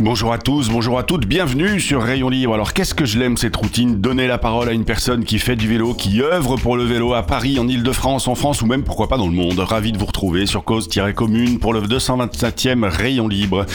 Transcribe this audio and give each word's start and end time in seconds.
Bonjour 0.00 0.32
à 0.32 0.38
tous, 0.38 0.70
bonjour 0.70 0.96
à 0.96 1.02
toutes, 1.02 1.26
bienvenue 1.26 1.80
sur 1.80 2.00
Rayon 2.00 2.28
Libre. 2.28 2.54
Alors 2.54 2.72
qu'est-ce 2.72 2.94
que 2.94 3.04
je 3.04 3.18
l'aime 3.18 3.36
cette 3.36 3.56
routine? 3.56 3.96
Donner 3.96 4.28
la 4.28 4.38
parole 4.38 4.68
à 4.68 4.72
une 4.72 4.84
personne 4.84 5.24
qui 5.24 5.40
fait 5.40 5.56
du 5.56 5.66
vélo, 5.66 5.92
qui 5.92 6.22
œuvre 6.22 6.56
pour 6.56 6.76
le 6.76 6.84
vélo 6.84 7.14
à 7.14 7.24
Paris, 7.24 7.58
en 7.58 7.66
Ile-de-France, 7.66 8.28
en 8.28 8.36
France 8.36 8.62
ou 8.62 8.66
même 8.66 8.84
pourquoi 8.84 9.08
pas 9.08 9.16
dans 9.16 9.26
le 9.26 9.32
monde. 9.32 9.58
Ravi 9.58 9.90
de 9.90 9.98
vous 9.98 10.06
retrouver 10.06 10.46
sur 10.46 10.62
Cause-Commune 10.62 11.58
pour 11.58 11.72
le 11.72 11.80
227e 11.80 12.84
Rayon 12.84 13.26
Libre. 13.26 13.66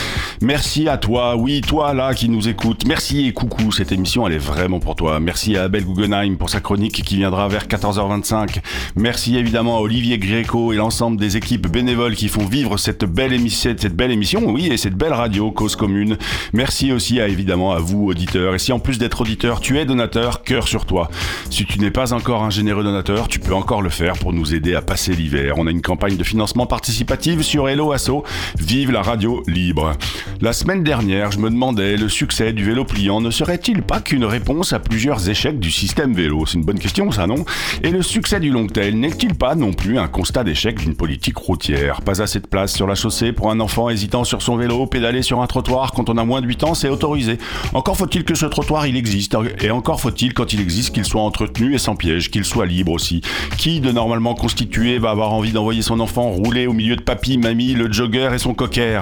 Merci 0.41 0.87
à 0.87 0.97
toi, 0.97 1.35
oui 1.35 1.59
toi 1.59 1.93
là 1.93 2.13
qui 2.13 2.29
nous 2.29 2.47
écoute. 2.47 2.85
Merci 2.87 3.27
et 3.27 3.33
coucou, 3.33 3.73
cette 3.73 3.91
émission 3.91 4.25
elle 4.25 4.33
est 4.33 4.37
vraiment 4.37 4.79
pour 4.79 4.95
toi. 4.95 5.19
Merci 5.19 5.57
à 5.57 5.63
Abel 5.63 5.83
Guggenheim 5.83 6.37
pour 6.37 6.49
sa 6.49 6.61
chronique 6.61 7.03
qui 7.03 7.17
viendra 7.17 7.49
vers 7.49 7.67
14h25. 7.67 8.59
Merci 8.95 9.35
évidemment 9.35 9.75
à 9.75 9.81
Olivier 9.81 10.17
Gréco 10.19 10.71
et 10.71 10.77
l'ensemble 10.77 11.17
des 11.17 11.35
équipes 11.35 11.67
bénévoles 11.67 12.15
qui 12.15 12.29
font 12.29 12.45
vivre 12.45 12.77
cette 12.77 13.03
belle 13.03 13.33
émission, 13.33 13.75
cette 13.77 13.95
belle 13.95 14.11
émission, 14.11 14.41
oui, 14.45 14.67
et 14.67 14.77
cette 14.77 14.95
belle 14.95 15.13
radio 15.13 15.51
Cause 15.51 15.75
Commune. 15.75 16.12
Merci 16.53 16.91
aussi 16.91 17.19
à 17.19 17.27
évidemment 17.27 17.71
à 17.71 17.79
vous 17.79 18.07
auditeurs. 18.07 18.55
Et 18.55 18.59
si 18.59 18.71
en 18.71 18.79
plus 18.79 18.97
d'être 18.97 19.21
auditeur, 19.21 19.59
tu 19.59 19.79
es 19.79 19.85
donateur, 19.85 20.43
cœur 20.43 20.67
sur 20.67 20.85
toi. 20.85 21.09
Si 21.49 21.65
tu 21.65 21.79
n'es 21.79 21.91
pas 21.91 22.13
encore 22.13 22.43
un 22.43 22.49
généreux 22.49 22.83
donateur, 22.83 23.27
tu 23.27 23.39
peux 23.39 23.53
encore 23.53 23.81
le 23.81 23.89
faire 23.89 24.13
pour 24.13 24.33
nous 24.33 24.53
aider 24.53 24.75
à 24.75 24.81
passer 24.81 25.13
l'hiver. 25.13 25.55
On 25.57 25.67
a 25.67 25.71
une 25.71 25.81
campagne 25.81 26.17
de 26.17 26.23
financement 26.23 26.65
participative 26.65 27.41
sur 27.41 27.69
Hello 27.69 27.91
Asso. 27.91 28.23
Vive 28.57 28.91
la 28.91 29.01
radio 29.01 29.43
libre. 29.47 29.93
La 30.41 30.53
semaine 30.53 30.83
dernière, 30.83 31.31
je 31.31 31.39
me 31.39 31.49
demandais, 31.49 31.97
le 31.97 32.09
succès 32.09 32.53
du 32.53 32.63
vélo 32.63 32.85
pliant 32.85 33.21
ne 33.21 33.31
serait-il 33.31 33.81
pas 33.81 34.01
qu'une 34.01 34.25
réponse 34.25 34.73
à 34.73 34.79
plusieurs 34.79 35.29
échecs 35.29 35.59
du 35.59 35.71
système 35.71 36.13
vélo? 36.13 36.45
C'est 36.45 36.57
une 36.57 36.65
bonne 36.65 36.79
question 36.79 37.11
ça, 37.11 37.27
non? 37.27 37.45
Et 37.81 37.91
le 37.91 38.01
succès 38.01 38.39
du 38.39 38.49
long 38.49 38.67
tail 38.67 38.95
n'est-il 38.95 39.35
pas 39.35 39.55
non 39.55 39.73
plus 39.73 39.97
un 39.97 40.07
constat 40.07 40.43
d'échec 40.43 40.79
d'une 40.79 40.95
politique 40.95 41.37
routière? 41.37 42.01
Pas 42.01 42.21
assez 42.21 42.39
de 42.39 42.47
place 42.47 42.73
sur 42.73 42.87
la 42.87 42.95
chaussée 42.95 43.31
pour 43.31 43.51
un 43.51 43.59
enfant 43.59 43.89
hésitant 43.89 44.23
sur 44.23 44.41
son 44.41 44.55
vélo, 44.55 44.85
pédaler 44.85 45.21
sur 45.21 45.41
un 45.41 45.47
trottoir 45.47 45.91
quand 46.03 46.13
on 46.13 46.17
a 46.17 46.25
moins 46.25 46.41
de 46.41 46.47
8 46.47 46.63
ans, 46.65 46.73
c'est 46.73 46.89
autorisé. 46.89 47.37
Encore 47.73 47.95
faut-il 47.95 48.23
que 48.23 48.35
ce 48.35 48.45
trottoir 48.45 48.87
il 48.87 48.97
existe, 48.97 49.37
et 49.61 49.71
encore 49.71 50.01
faut-il 50.01 50.33
quand 50.33 50.51
il 50.53 50.59
existe 50.59 50.93
qu'il 50.93 51.05
soit 51.05 51.21
entretenu 51.21 51.75
et 51.75 51.77
sans 51.77 51.95
piège, 51.95 52.29
qu'il 52.29 52.43
soit 52.43 52.65
libre 52.65 52.91
aussi. 52.91 53.21
Qui 53.57 53.79
de 53.79 53.91
normalement 53.91 54.33
constitué 54.33 54.97
va 54.99 55.11
avoir 55.11 55.31
envie 55.31 55.51
d'envoyer 55.51 55.81
son 55.81 55.99
enfant 55.99 56.29
rouler 56.29 56.67
au 56.67 56.73
milieu 56.73 56.95
de 56.95 57.01
papy, 57.01 57.37
mamie, 57.37 57.73
le 57.73 57.91
jogger 57.91 58.29
et 58.33 58.37
son 58.37 58.53
cocker? 58.53 59.01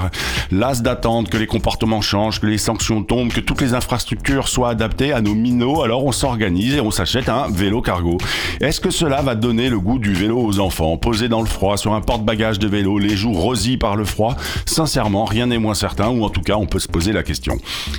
Las 0.52 0.81
d'attendre 0.81 1.29
que 1.29 1.38
les 1.38 1.47
comportements 1.47 2.02
changent, 2.02 2.39
que 2.39 2.47
les 2.47 2.57
sanctions 2.57 3.03
tombent, 3.03 3.31
que 3.31 3.39
toutes 3.39 3.61
les 3.61 3.73
infrastructures 3.73 4.47
soient 4.47 4.69
adaptées 4.69 5.11
à 5.11 5.22
nos 5.22 5.33
minots, 5.33 5.81
alors 5.81 6.05
on 6.05 6.11
s'organise 6.11 6.75
et 6.75 6.81
on 6.81 6.91
s'achète 6.91 7.29
un 7.29 7.47
vélo 7.49 7.81
cargo. 7.81 8.17
Est-ce 8.59 8.79
que 8.79 8.91
cela 8.91 9.22
va 9.22 9.35
donner 9.35 9.69
le 9.69 9.79
goût 9.79 9.97
du 9.97 10.13
vélo 10.13 10.39
aux 10.39 10.59
enfants, 10.59 10.97
posé 10.97 11.29
dans 11.29 11.41
le 11.41 11.47
froid 11.47 11.77
sur 11.77 11.94
un 11.94 12.02
porte-bagages 12.02 12.59
de 12.59 12.67
vélo, 12.67 12.99
les 12.99 13.16
joues 13.16 13.33
rosies 13.33 13.77
par 13.77 13.95
le 13.95 14.05
froid? 14.05 14.35
Sincèrement, 14.66 15.25
rien 15.25 15.47
n'est 15.47 15.57
moins 15.57 15.73
certain, 15.73 16.09
ou 16.09 16.23
en 16.23 16.29
tout 16.29 16.41
cas 16.41 16.55
on 16.55 16.67
peut 16.67 16.79
se 16.79 16.88
poser 16.92 17.14
la 17.14 17.23
question. 17.23 17.58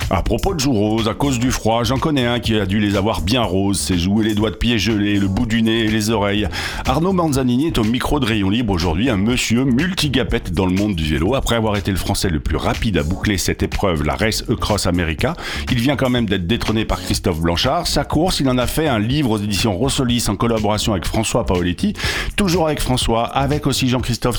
À 0.09 0.21
propos 0.21 0.53
de 0.53 0.59
joues 0.59 0.73
roses, 0.73 1.07
à 1.07 1.13
cause 1.13 1.39
du 1.39 1.51
froid, 1.51 1.83
j'en 1.83 1.97
connais 1.97 2.25
un 2.25 2.39
qui 2.39 2.55
a 2.57 2.65
dû 2.65 2.79
les 2.79 2.95
avoir 2.95 3.21
bien 3.21 3.41
roses, 3.41 3.79
ses 3.79 3.97
joues 3.97 4.21
les 4.21 4.35
doigts 4.35 4.51
de 4.51 4.55
pied 4.55 4.77
gelés, 4.77 5.19
le 5.19 5.27
bout 5.27 5.45
du 5.45 5.61
nez 5.61 5.79
et 5.79 5.87
les 5.87 6.09
oreilles. 6.09 6.47
Arnaud 6.85 7.13
Manzanini 7.13 7.67
est 7.67 7.77
au 7.77 7.83
micro 7.83 8.19
de 8.19 8.25
Rayon 8.25 8.49
Libre 8.49 8.73
aujourd'hui, 8.73 9.09
un 9.09 9.17
monsieur 9.17 9.65
multigapette 9.65 10.53
dans 10.53 10.65
le 10.65 10.73
monde 10.73 10.95
du 10.95 11.03
vélo. 11.03 11.35
Après 11.35 11.55
avoir 11.55 11.75
été 11.75 11.91
le 11.91 11.97
français 11.97 12.29
le 12.29 12.39
plus 12.39 12.57
rapide 12.57 12.97
à 12.97 13.03
boucler 13.03 13.37
cette 13.37 13.63
épreuve, 13.63 14.03
la 14.03 14.15
Race 14.15 14.43
Across 14.49 14.87
America, 14.87 15.35
il 15.71 15.79
vient 15.79 15.95
quand 15.95 16.09
même 16.09 16.27
d'être 16.27 16.47
détrôné 16.47 16.85
par 16.85 17.01
Christophe 17.01 17.39
Blanchard. 17.39 17.87
Sa 17.87 18.03
course, 18.03 18.39
il 18.39 18.49
en 18.49 18.57
a 18.57 18.67
fait 18.67 18.87
un 18.87 18.99
livre 18.99 19.31
aux 19.31 19.37
éditions 19.37 19.73
Rossolis 19.73 20.25
en 20.27 20.35
collaboration 20.35 20.93
avec 20.93 21.05
François 21.05 21.45
Paoletti. 21.45 21.93
Toujours 22.35 22.67
avec 22.67 22.79
François, 22.79 23.25
avec 23.25 23.65
aussi 23.65 23.89
Jean-Christophe 23.89 24.37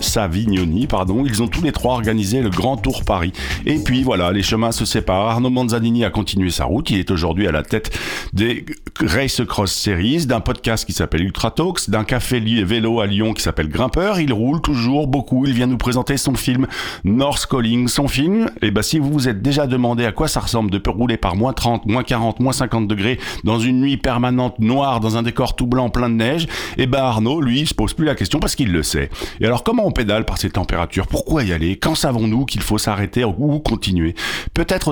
Savignoni, 0.00 0.86
pardon. 0.86 1.24
Ils 1.24 1.42
ont 1.42 1.48
tous 1.48 1.62
les 1.62 1.72
trois 1.72 1.94
organisé 1.94 2.40
le 2.40 2.50
Grand 2.50 2.76
Tour 2.76 3.04
Paris. 3.04 3.32
Et 3.66 3.76
puis 3.76 3.91
voilà, 4.00 4.32
les 4.32 4.42
chemins 4.42 4.72
se 4.72 4.86
séparent. 4.86 5.28
Arnaud 5.28 5.50
Manzanini 5.50 6.04
a 6.04 6.10
continué 6.10 6.50
sa 6.50 6.64
route. 6.64 6.88
Il 6.90 6.98
est 6.98 7.10
aujourd'hui 7.10 7.46
à 7.46 7.52
la 7.52 7.62
tête 7.62 7.96
des 8.32 8.64
Race 9.00 9.42
Cross 9.46 9.72
Series, 9.72 10.26
d'un 10.26 10.40
podcast 10.40 10.86
qui 10.86 10.92
s'appelle 10.92 11.22
Ultra 11.22 11.50
Talks, 11.50 11.90
d'un 11.90 12.04
café 12.04 12.40
vélo 12.40 13.00
à 13.00 13.06
Lyon 13.06 13.34
qui 13.34 13.42
s'appelle 13.42 13.68
Grimpeur. 13.68 14.18
Il 14.18 14.32
roule 14.32 14.62
toujours 14.62 15.06
beaucoup. 15.06 15.44
Il 15.46 15.52
vient 15.52 15.66
nous 15.66 15.76
présenter 15.76 16.16
son 16.16 16.34
film 16.34 16.66
North 17.04 17.46
Calling. 17.46 17.88
Son 17.88 18.08
film, 18.08 18.46
et 18.62 18.68
eh 18.68 18.70
ben, 18.70 18.82
si 18.82 18.98
vous 18.98 19.12
vous 19.12 19.28
êtes 19.28 19.42
déjà 19.42 19.66
demandé 19.66 20.06
à 20.06 20.12
quoi 20.12 20.28
ça 20.28 20.40
ressemble 20.40 20.70
de 20.70 20.80
rouler 20.88 21.16
par 21.16 21.36
moins 21.36 21.52
30, 21.52 21.86
moins 21.86 22.04
40, 22.04 22.40
moins 22.40 22.52
50 22.52 22.86
degrés 22.86 23.18
dans 23.44 23.58
une 23.58 23.80
nuit 23.80 23.96
permanente 23.96 24.58
noire, 24.58 25.00
dans 25.00 25.16
un 25.16 25.22
décor 25.22 25.56
tout 25.56 25.66
blanc 25.66 25.90
plein 25.90 26.08
de 26.08 26.14
neige, 26.14 26.44
et 26.76 26.82
eh 26.84 26.86
ben, 26.86 27.00
Arnaud, 27.00 27.40
lui, 27.40 27.60
il 27.60 27.66
se 27.68 27.74
pose 27.74 27.94
plus 27.94 28.06
la 28.06 28.14
question 28.14 28.38
parce 28.38 28.54
qu'il 28.54 28.72
le 28.72 28.82
sait. 28.82 29.10
Et 29.40 29.46
alors, 29.46 29.64
comment 29.64 29.86
on 29.86 29.90
pédale 29.90 30.24
par 30.24 30.38
ces 30.38 30.50
températures? 30.50 31.06
Pourquoi 31.08 31.42
y 31.42 31.52
aller? 31.52 31.76
Quand 31.76 31.94
savons-nous 31.94 32.44
qu'il 32.44 32.62
faut 32.62 32.78
s'arrêter 32.78 33.24
ou 33.24 33.58
continuer? 33.82 34.14
Peut-être 34.54 34.90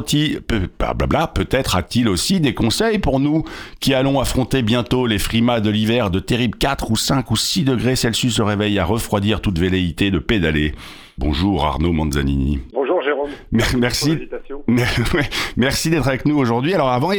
a-t-il 1.77 2.09
aussi 2.09 2.41
des 2.41 2.55
conseils 2.55 2.99
pour 2.99 3.21
nous 3.21 3.45
qui 3.78 3.95
allons 3.95 4.19
affronter 4.19 4.62
bientôt 4.62 5.06
les 5.06 5.19
frimas 5.19 5.61
de 5.61 5.71
l'hiver 5.71 6.11
de 6.11 6.19
terribles 6.19 6.59
4 6.59 6.91
ou 6.91 6.97
5 6.97 7.31
ou 7.31 7.37
6 7.37 7.62
degrés 7.62 7.95
Celsius 7.95 8.34
se 8.34 8.43
réveille 8.43 8.81
à 8.81 8.84
refroidir 8.84 9.41
toute 9.41 9.61
velléité 9.61 10.11
de 10.11 10.19
pédaler. 10.19 10.75
Bonjour 11.19 11.65
Arnaud 11.65 11.93
Manzanini. 11.93 12.59
Bonjour 12.73 13.01
Jérôme. 13.03 13.31
Merci. 13.53 14.19
Merci 15.57 15.91
d'être 15.91 16.09
avec 16.09 16.27
nous 16.27 16.37
aujourd'hui. 16.37 16.75
Alors 16.75 16.89
avant, 16.89 17.12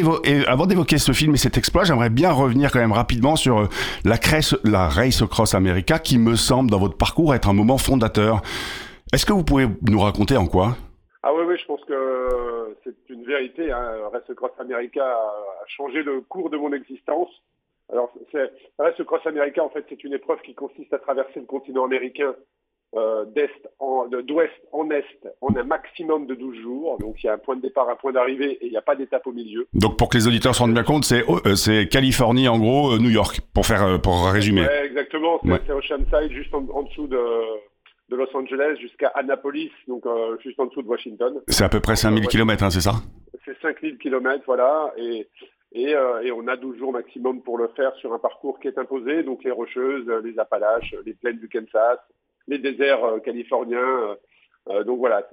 avant 0.47 0.65
d'évoquer 0.65 0.97
ce 0.97 1.13
film 1.13 1.35
et 1.35 1.37
cet 1.37 1.57
exploit, 1.57 1.85
j'aimerais 1.85 2.09
bien 2.09 2.31
revenir 2.31 2.71
quand 2.71 2.79
même 2.79 2.91
rapidement 2.91 3.37
sur 3.37 3.59
euh, 3.59 3.69
la, 4.03 4.17
la 4.65 4.89
Race 4.89 5.23
Cross 5.29 5.55
America 5.55 5.99
qui 5.99 6.17
me 6.17 6.35
semble 6.35 6.69
dans 6.69 6.79
votre 6.79 6.97
parcours 6.97 7.33
être 7.33 7.47
un 7.47 7.53
moment 7.53 7.77
fondateur. 7.77 8.41
Est-ce 9.13 9.25
que 9.25 9.33
vous 9.33 9.43
pouvez 9.43 9.67
nous 9.87 9.99
raconter 9.99 10.35
en 10.35 10.47
quoi? 10.47 10.75
Ah 11.23 11.33
oui, 11.33 11.43
oui, 11.47 11.57
je 11.59 11.65
pense 11.65 11.83
que 11.85 12.75
c'est 12.83 13.09
une 13.09 13.23
vérité. 13.25 13.71
Hein. 13.71 14.09
Race 14.11 14.35
Cross 14.35 14.51
America 14.59 15.05
a 15.05 15.65
changé 15.67 16.01
le 16.01 16.21
cours 16.21 16.49
de 16.49 16.57
mon 16.57 16.73
existence. 16.73 17.29
Alors, 17.91 18.11
Race 18.79 19.03
Cross 19.05 19.27
America, 19.27 19.63
en 19.63 19.69
fait, 19.69 19.85
c'est 19.89 20.03
une 20.03 20.13
épreuve 20.13 20.41
qui 20.41 20.55
consiste 20.55 20.93
à 20.93 20.99
traverser 20.99 21.39
le 21.39 21.45
continent 21.45 21.85
américain 21.85 22.33
euh, 22.93 23.23
d'est 23.25 23.49
en 23.79 24.07
d'ouest 24.07 24.51
en 24.73 24.89
est 24.91 25.05
en 25.39 25.55
un 25.55 25.63
maximum 25.63 26.27
de 26.27 26.35
12 26.35 26.57
jours. 26.61 26.97
Donc 26.99 27.23
il 27.23 27.27
y 27.27 27.29
a 27.29 27.33
un 27.33 27.37
point 27.37 27.55
de 27.55 27.61
départ, 27.61 27.87
un 27.87 27.95
point 27.95 28.11
d'arrivée 28.11 28.57
et 28.61 28.65
il 28.65 28.71
n'y 28.71 28.77
a 28.77 28.81
pas 28.81 28.95
d'étape 28.95 29.25
au 29.27 29.31
milieu. 29.31 29.67
Donc 29.73 29.97
pour 29.97 30.09
que 30.09 30.17
les 30.17 30.27
auditeurs 30.27 30.53
se 30.55 30.59
rendent 30.59 30.73
bien 30.73 30.83
compte, 30.83 31.05
c'est 31.05 31.23
euh, 31.29 31.55
c'est 31.55 31.87
Californie 31.87 32.49
en 32.49 32.59
gros, 32.59 32.91
euh, 32.91 32.99
New 32.99 33.09
York 33.09 33.39
pour 33.53 33.65
faire 33.65 33.83
euh, 33.83 33.97
pour 33.97 34.25
résumer. 34.25 34.63
Ouais, 34.63 34.87
exactement, 34.87 35.39
c'est 35.65 35.71
Oceanside 35.71 36.31
juste 36.31 36.53
en, 36.53 36.67
en 36.73 36.83
dessous 36.83 37.07
de 37.07 37.17
de 38.11 38.17
Los 38.17 38.35
Angeles 38.35 38.75
jusqu'à 38.79 39.07
Annapolis, 39.07 39.71
donc 39.87 40.05
euh, 40.05 40.37
juste 40.39 40.59
en 40.59 40.65
dessous 40.65 40.81
de 40.81 40.87
Washington. 40.87 41.41
C'est 41.47 41.63
à 41.63 41.69
peu 41.69 41.79
près 41.79 41.95
5000 41.95 42.27
km, 42.27 42.63
hein, 42.63 42.69
c'est 42.69 42.81
ça? 42.81 42.95
C'est 43.45 43.57
5000 43.61 43.97
km, 43.97 44.43
voilà, 44.45 44.93
et, 44.97 45.27
et, 45.71 45.95
euh, 45.95 46.21
et, 46.21 46.31
on 46.31 46.45
a 46.47 46.57
12 46.57 46.77
jours 46.77 46.91
maximum 46.91 47.41
pour 47.41 47.57
le 47.57 47.69
faire 47.69 47.95
sur 47.95 48.13
un 48.13 48.19
parcours 48.19 48.59
qui 48.59 48.67
est 48.67 48.77
imposé, 48.77 49.23
donc 49.23 49.45
les 49.45 49.51
Rocheuses, 49.51 50.07
les 50.25 50.37
Appalaches, 50.37 50.93
les 51.05 51.13
plaines 51.13 51.39
du 51.39 51.47
Kansas, 51.47 51.99
les 52.47 52.59
déserts 52.59 53.03
euh, 53.05 53.19
californiens. 53.19 54.17
donc 54.85 54.99
voilà, 54.99 55.27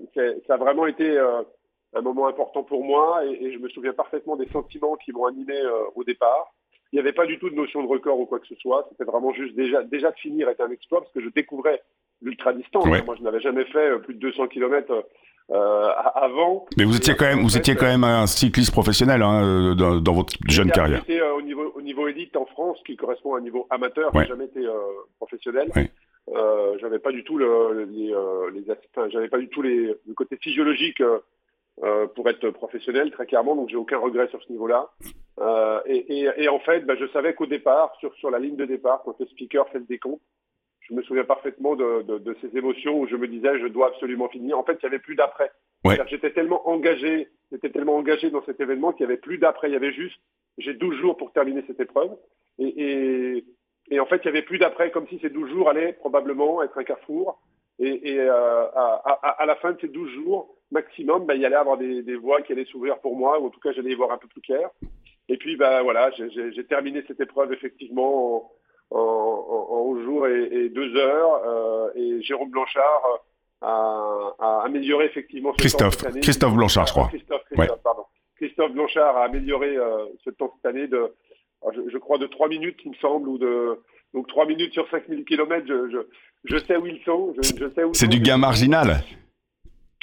ça 0.46 0.54
a 0.54 0.56
vraiment 0.56 0.86
été 0.86 1.18
un 1.94 2.00
moment 2.00 2.28
important 2.28 2.62
pour 2.62 2.84
moi, 2.84 3.24
et, 3.26 3.44
et, 3.44 3.52
je 3.52 3.58
me 3.58 3.68
souviens 3.68 3.92
parfaitement 3.92 4.36
des 4.36 4.48
sentiments 4.48 4.94
qui 4.94 5.10
m'ont 5.10 5.26
animé 5.26 5.60
au 5.96 6.04
départ. 6.04 6.54
Il 6.92 6.96
n'y 6.96 7.00
avait 7.00 7.12
pas 7.12 7.26
du 7.26 7.38
tout 7.38 7.50
de 7.50 7.54
notion 7.54 7.82
de 7.82 7.88
record 7.88 8.18
ou 8.18 8.24
quoi 8.24 8.38
que 8.38 8.46
ce 8.46 8.54
soit. 8.54 8.86
C'était 8.88 9.04
vraiment 9.04 9.34
juste 9.34 9.54
déjà, 9.54 9.82
déjà 9.82 10.10
de 10.10 10.16
finir 10.16 10.48
était 10.48 10.62
un 10.62 10.70
exploit 10.70 11.00
parce 11.00 11.12
que 11.12 11.20
je 11.20 11.28
découvrais 11.28 11.82
l'ultra 12.22 12.52
distance. 12.52 12.86
Moi, 12.86 13.16
je 13.18 13.22
n'avais 13.22 13.40
jamais 13.40 13.64
fait 13.66 13.90
euh, 13.90 13.98
plus 13.98 14.14
de 14.14 14.20
200 14.20 14.48
km 14.48 14.92
euh, 15.50 15.90
avant. 16.14 16.66
Mais 16.76 16.84
vous 16.84 16.96
étiez 16.96 17.14
quand 17.16 17.24
même, 17.24 17.42
vous 17.42 17.56
étiez 17.56 17.74
quand 17.74 17.86
même 17.86 18.04
un 18.04 18.26
cycliste 18.26 18.72
professionnel 18.72 19.22
hein, 19.22 19.42
euh, 19.44 19.74
dans, 19.74 20.00
dans, 20.00 20.12
votre 20.12 20.34
jeune 20.46 20.70
carrière. 20.70 21.02
J'étais 21.06 21.20
euh, 21.20 21.34
au 21.34 21.42
niveau 21.42 21.72
au 21.74 21.80
niveau 21.80 22.06
élite 22.08 22.36
en 22.36 22.44
France, 22.46 22.78
qui 22.84 22.96
correspond 22.96 23.34
à 23.34 23.38
un 23.38 23.40
niveau 23.40 23.66
amateur. 23.70 24.14
Ouais. 24.14 24.24
J'ai 24.24 24.28
jamais 24.28 24.44
été 24.44 24.66
euh, 24.66 24.72
professionnel. 25.16 25.70
Ouais. 25.74 25.90
Euh, 26.34 26.76
j'avais 26.80 26.98
pas 26.98 27.12
du 27.12 27.24
tout 27.24 27.38
le, 27.38 27.88
les, 27.90 28.14
les 28.52 28.70
enfin, 28.94 29.08
j'avais 29.08 29.28
pas 29.28 29.38
du 29.38 29.48
tout 29.48 29.62
les, 29.62 29.94
le 30.06 30.14
côté 30.14 30.36
physiologique 30.36 31.02
pour 32.14 32.28
être 32.28 32.50
professionnel, 32.50 33.10
très 33.12 33.24
clairement. 33.24 33.56
Donc 33.56 33.70
j'ai 33.70 33.76
aucun 33.76 33.98
regret 33.98 34.28
sur 34.28 34.42
ce 34.42 34.52
niveau-là. 34.52 34.90
Et, 35.86 35.96
et, 35.96 36.28
et, 36.36 36.48
en 36.50 36.58
fait, 36.58 36.80
bah, 36.80 36.96
je 37.00 37.06
savais 37.08 37.32
qu'au 37.32 37.46
départ, 37.46 37.94
sur 38.00 38.12
sur 38.16 38.30
la 38.30 38.38
ligne 38.38 38.56
de 38.56 38.66
départ, 38.66 39.00
quand 39.04 39.18
le 39.18 39.26
speaker 39.26 39.66
fait 39.68 39.78
le 39.78 39.86
décompte 39.86 40.20
je 40.88 40.94
me 40.94 41.02
souviens 41.02 41.24
parfaitement 41.24 41.76
de, 41.76 42.02
de, 42.02 42.18
de, 42.18 42.36
ces 42.40 42.56
émotions 42.56 42.98
où 42.98 43.06
je 43.06 43.16
me 43.16 43.28
disais 43.28 43.58
je 43.60 43.66
dois 43.66 43.88
absolument 43.88 44.28
finir. 44.28 44.58
En 44.58 44.64
fait, 44.64 44.78
il 44.82 44.86
n'y 44.86 44.94
avait 44.94 44.98
plus 44.98 45.16
d'après. 45.16 45.50
Ouais. 45.84 45.98
J'étais 46.08 46.32
tellement 46.32 46.68
engagé, 46.68 47.28
j'étais 47.52 47.70
tellement 47.70 47.96
engagé 47.96 48.30
dans 48.30 48.42
cet 48.44 48.60
événement 48.60 48.92
qu'il 48.92 49.06
n'y 49.06 49.12
avait 49.12 49.20
plus 49.20 49.38
d'après. 49.38 49.68
Il 49.68 49.74
y 49.74 49.76
avait 49.76 49.92
juste 49.92 50.18
j'ai 50.58 50.74
12 50.74 50.96
jours 50.96 51.16
pour 51.16 51.32
terminer 51.32 51.62
cette 51.66 51.80
épreuve. 51.80 52.10
Et, 52.58 52.66
et, 52.66 53.44
et 53.90 54.00
en 54.00 54.06
fait, 54.06 54.16
il 54.16 54.26
n'y 54.26 54.36
avait 54.36 54.42
plus 54.42 54.58
d'après, 54.58 54.90
comme 54.90 55.06
si 55.08 55.18
ces 55.20 55.30
12 55.30 55.50
jours 55.50 55.70
allaient 55.70 55.92
probablement 55.92 56.62
être 56.62 56.76
un 56.76 56.84
carrefour. 56.84 57.40
Et, 57.78 58.14
et 58.14 58.20
euh, 58.20 58.32
à, 58.32 59.02
à, 59.04 59.42
à, 59.42 59.46
la 59.46 59.54
fin 59.56 59.72
de 59.72 59.80
ces 59.80 59.88
12 59.88 60.10
jours 60.10 60.56
maximum, 60.72 61.26
bah, 61.26 61.36
il 61.36 61.40
y 61.40 61.46
allait 61.46 61.54
avoir 61.54 61.78
des, 61.78 62.02
des 62.02 62.16
voies 62.16 62.42
qui 62.42 62.52
allaient 62.52 62.64
s'ouvrir 62.64 62.98
pour 62.98 63.16
moi, 63.16 63.40
ou 63.40 63.46
en 63.46 63.50
tout 63.50 63.60
cas, 63.60 63.72
j'allais 63.72 63.92
y 63.92 63.94
voir 63.94 64.10
un 64.10 64.18
peu 64.18 64.26
plus 64.26 64.40
clair. 64.40 64.70
Et 65.28 65.36
puis, 65.36 65.56
bah, 65.56 65.82
voilà, 65.82 66.10
j'ai 66.10 66.64
terminé 66.66 67.04
cette 67.06 67.20
épreuve 67.20 67.52
effectivement 67.52 68.36
en, 68.36 68.52
en, 68.90 68.98
en 68.98 70.02
jours 70.02 70.26
et, 70.26 70.48
et, 70.52 70.68
deux 70.70 70.96
heures. 70.96 71.42
Euh, 71.46 71.90
et 71.94 72.22
Jérôme 72.22 72.50
Blanchard 72.50 73.02
a, 73.60 74.34
a 74.38 74.62
amélioré 74.64 75.06
effectivement 75.06 75.52
ce 75.52 75.58
Christophe, 75.58 75.96
temps 75.96 76.00
cette 76.04 76.10
année. 76.10 76.20
Christophe 76.20 76.54
Blanchard, 76.54 76.86
je 76.86 76.92
crois. 76.92 77.08
Christophe, 77.08 77.42
Christophe, 77.46 77.68
Ouais. 77.70 77.76
pardon. 77.82 78.02
Christophe 78.36 78.72
Blanchard 78.72 79.16
a 79.16 79.24
amélioré 79.24 79.76
euh, 79.76 80.06
ce 80.24 80.30
temps 80.30 80.52
cette 80.56 80.66
année 80.66 80.86
de, 80.86 81.12
alors, 81.62 81.74
je, 81.74 81.90
je, 81.90 81.98
crois, 81.98 82.18
de 82.18 82.26
3 82.26 82.48
minutes, 82.48 82.78
il 82.84 82.92
me 82.92 82.96
semble, 82.96 83.28
ou 83.28 83.38
de 83.38 83.80
donc 84.14 84.26
3 84.28 84.46
minutes 84.46 84.72
sur 84.72 84.88
5000 84.90 85.24
km. 85.24 85.66
Je, 85.66 85.90
je, 85.90 85.98
je, 86.44 86.64
sais 86.64 86.76
où 86.76 86.86
ils 86.86 87.02
sont. 87.04 87.34
C'est 87.92 88.08
du 88.08 88.20
gain 88.20 88.38
marginal. 88.38 89.02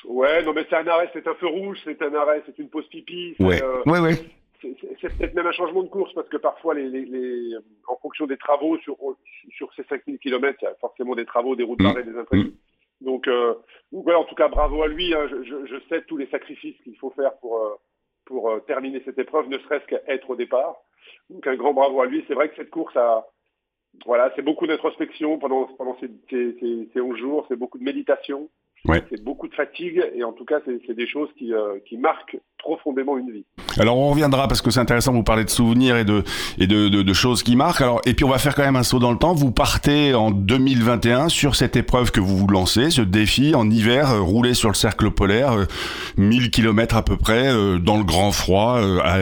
Ouais, 0.06 0.44
non, 0.44 0.54
mais 0.54 0.66
c'est 0.70 0.76
un 0.76 0.88
arrêt, 0.88 1.10
c'est 1.14 1.28
un 1.28 1.34
feu 1.36 1.48
rouge, 1.48 1.80
c'est 1.84 2.00
un 2.02 2.14
arrêt, 2.14 2.44
c'est 2.46 2.60
une 2.60 2.70
pause 2.70 2.88
pipi. 2.90 3.36
Ouais, 3.40 3.64
euh, 3.64 3.82
ouais, 3.86 4.00
ouais. 4.00 4.16
C'est 5.02 5.18
peut-être 5.18 5.34
même 5.34 5.48
un 5.48 5.52
changement 5.52 5.84
de 5.84 5.90
course 5.90 6.14
parce 6.14 6.30
que 6.30 6.38
parfois, 6.38 6.74
les, 6.74 6.90
les, 6.90 7.06
les, 7.06 7.56
en 7.88 7.96
fonction 7.98 8.26
des 8.28 8.38
travaux 8.38 8.78
sur, 8.80 8.98
sur 9.50 9.74
ces 9.74 9.84
5000 9.84 10.20
km, 10.20 10.58
il 10.62 10.66
y 10.66 10.68
a 10.68 10.76
forcément 10.76 11.16
des 11.16 11.26
travaux, 11.26 11.56
des 11.56 11.64
routes 11.64 11.82
barrées, 11.82 12.04
mmh. 12.04 12.12
des 12.12 12.18
imprévus. 12.18 12.50
Mmh. 12.50 13.06
Donc, 13.06 13.28
euh, 13.28 13.56
donc 13.92 14.06
ouais, 14.08 14.16
en 14.16 14.24
tout 14.24 14.36
cas, 14.36 14.48
bravo 14.48 14.82
à 14.84 14.88
lui. 14.88 15.14
Hein, 15.14 15.28
je, 15.30 15.44
je, 15.44 15.66
je, 15.66 15.76
sais 15.90 16.02
tous 16.04 16.18
les 16.18 16.28
sacrifices 16.28 16.80
qu'il 16.84 16.98
faut 16.98 17.12
faire 17.12 17.38
pour, 17.40 17.58
euh, 17.58 17.76
pour 18.26 18.50
euh, 18.50 18.60
terminer 18.62 19.02
cette 19.06 19.20
épreuve, 19.20 19.50
ne 19.50 19.58
serait-ce 19.60 19.86
qu'être 19.86 20.30
au 20.30 20.36
départ. 20.36 20.76
Donc, 21.30 21.46
un 21.48 21.56
grand 21.56 21.74
bravo 21.74 22.02
à 22.02 22.06
lui. 22.06 22.24
C'est 22.28 22.34
vrai 22.34 22.50
que 22.50 22.56
cette 22.56 22.72
course 22.72 22.96
a, 22.96 23.28
voilà, 24.06 24.32
c'est 24.36 24.42
beaucoup 24.42 24.68
d'introspection 24.68 25.38
pendant, 25.38 25.66
pendant 25.78 25.98
ces, 26.00 26.10
ces, 26.30 26.58
ces, 26.60 26.90
ces 26.94 27.02
11 27.02 27.18
jours, 27.18 27.46
c'est 27.48 27.56
beaucoup 27.56 27.78
de 27.78 27.84
méditation. 27.84 28.50
Ouais. 28.84 29.04
C'est 29.10 29.24
beaucoup 29.24 29.48
de 29.48 29.56
fatigue 29.56 30.04
et 30.14 30.24
en 30.24 30.32
tout 30.32 30.46
cas, 30.46 30.58
c'est 30.66 30.94
des 30.94 31.08
choses 31.08 31.30
qui, 31.38 31.54
euh, 31.54 31.80
qui 31.88 31.98
marquent 31.98 32.38
profondément 32.60 33.18
une 33.18 33.32
vie. 33.32 33.46
Alors 33.80 33.98
on 33.98 34.10
reviendra 34.10 34.48
parce 34.48 34.62
que 34.62 34.72
c'est 34.72 34.80
intéressant, 34.80 35.12
vous 35.12 35.24
parlez 35.24 35.44
de 35.44 35.50
souvenirs 35.50 35.98
et 35.98 36.06
de 36.06 36.24
et 36.58 36.68
de, 36.68 36.88
de, 36.88 37.02
de, 37.02 37.14
choses 37.14 37.44
qui 37.44 37.56
marquent. 37.56 37.82
Alors 37.82 38.02
et 38.06 38.14
puis 38.14 38.26
on 38.26 38.30
va 38.30 38.38
faire 38.38 38.56
quand 38.56 38.64
même 38.64 38.76
un 38.76 38.84
saut 38.84 39.00
dans 39.00 39.12
le 39.12 39.18
temps. 39.18 39.34
Vous 39.34 39.52
partez 39.52 40.14
en 40.14 40.32
2021 40.32 41.30
sur 41.30 41.56
cette 41.56 41.76
épreuve 41.76 42.12
que 42.12 42.20
vous 42.20 42.38
vous 42.38 42.48
lancez, 42.48 42.90
ce 42.92 43.02
défi 43.02 43.56
en 43.56 43.70
hiver, 43.70 44.12
euh, 44.12 44.22
rouler 44.22 44.54
sur 44.54 44.70
le 44.70 44.76
cercle 44.76 45.12
polaire, 45.12 45.54
euh, 45.54 45.66
1000 46.18 46.52
km 46.52 46.96
à 46.96 47.04
peu 47.04 47.18
près 47.18 47.48
euh, 47.48 47.80
dans 47.80 47.98
le 47.98 48.04
grand 48.04 48.32
froid, 48.32 48.78
euh, 48.78 49.00
à, 49.04 49.18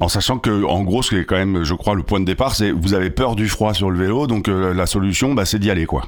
en 0.00 0.08
sachant 0.08 0.38
que 0.38 0.64
en 0.64 0.82
gros, 0.82 1.02
ce 1.02 1.10
qui 1.10 1.16
est 1.16 1.24
quand 1.24 1.36
même, 1.36 1.64
je 1.64 1.74
crois, 1.74 1.94
le 1.94 2.02
point 2.02 2.20
de 2.20 2.24
départ, 2.24 2.54
c'est 2.54 2.70
vous 2.70 2.94
avez 2.94 3.10
peur 3.10 3.36
du 3.36 3.48
froid 3.48 3.74
sur 3.74 3.90
le 3.90 3.98
vélo, 3.98 4.26
donc 4.26 4.48
euh, 4.48 4.74
la 4.74 4.86
solution, 4.86 5.34
bah, 5.34 5.44
c'est 5.44 5.58
d'y 5.58 5.70
aller 5.70 5.86
quoi. 5.86 6.02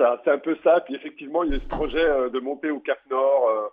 C'est 0.00 0.06
un 0.06 0.16
peu 0.16 0.16
ça, 0.16 0.20
c'est 0.24 0.30
un 0.30 0.38
peu 0.38 0.56
ça. 0.64 0.80
Puis 0.80 0.94
effectivement, 0.94 1.42
il 1.44 1.52
y 1.52 1.56
a 1.56 1.60
ce 1.60 1.68
projet 1.68 2.04
euh, 2.04 2.30
de 2.30 2.40
monter 2.40 2.70
au 2.70 2.80
Cap 2.80 2.98
Nord 3.10 3.48
euh, 3.48 3.68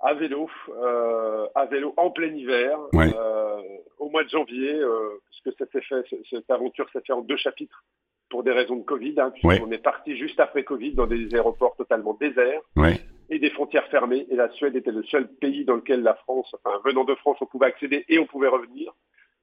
à 0.00 0.14
vélo, 0.14 0.48
euh, 0.68 1.46
à 1.54 1.66
vélo 1.66 1.94
en 1.96 2.10
plein 2.10 2.32
hiver, 2.34 2.78
ouais. 2.92 3.12
euh, 3.14 3.60
au 3.98 4.08
mois 4.10 4.24
de 4.24 4.28
janvier, 4.28 4.74
euh, 4.74 5.20
puisque 5.30 5.56
ça 5.58 5.66
s'est 5.72 5.82
fait, 5.82 6.04
cette 6.30 6.50
aventure 6.50 6.88
s'est 6.90 7.02
fait 7.06 7.12
en 7.12 7.20
deux 7.20 7.36
chapitres 7.36 7.84
pour 8.30 8.42
des 8.42 8.52
raisons 8.52 8.76
de 8.76 8.84
Covid. 8.84 9.14
Hein, 9.18 9.32
ouais. 9.44 9.60
On 9.64 9.70
est 9.70 9.82
parti 9.82 10.16
juste 10.16 10.40
après 10.40 10.64
Covid 10.64 10.94
dans 10.94 11.06
des 11.06 11.34
aéroports 11.34 11.76
totalement 11.76 12.14
déserts 12.14 12.62
ouais. 12.76 13.00
et 13.28 13.38
des 13.38 13.50
frontières 13.50 13.86
fermées. 13.88 14.26
Et 14.30 14.36
la 14.36 14.48
Suède 14.50 14.76
était 14.76 14.92
le 14.92 15.02
seul 15.04 15.28
pays 15.28 15.64
dans 15.64 15.74
lequel 15.74 16.02
la 16.02 16.14
France, 16.14 16.54
enfin 16.54 16.78
venant 16.84 17.04
de 17.04 17.14
France, 17.16 17.38
on 17.40 17.46
pouvait 17.46 17.66
accéder 17.66 18.04
et 18.08 18.18
on 18.18 18.26
pouvait 18.26 18.48
revenir. 18.48 18.92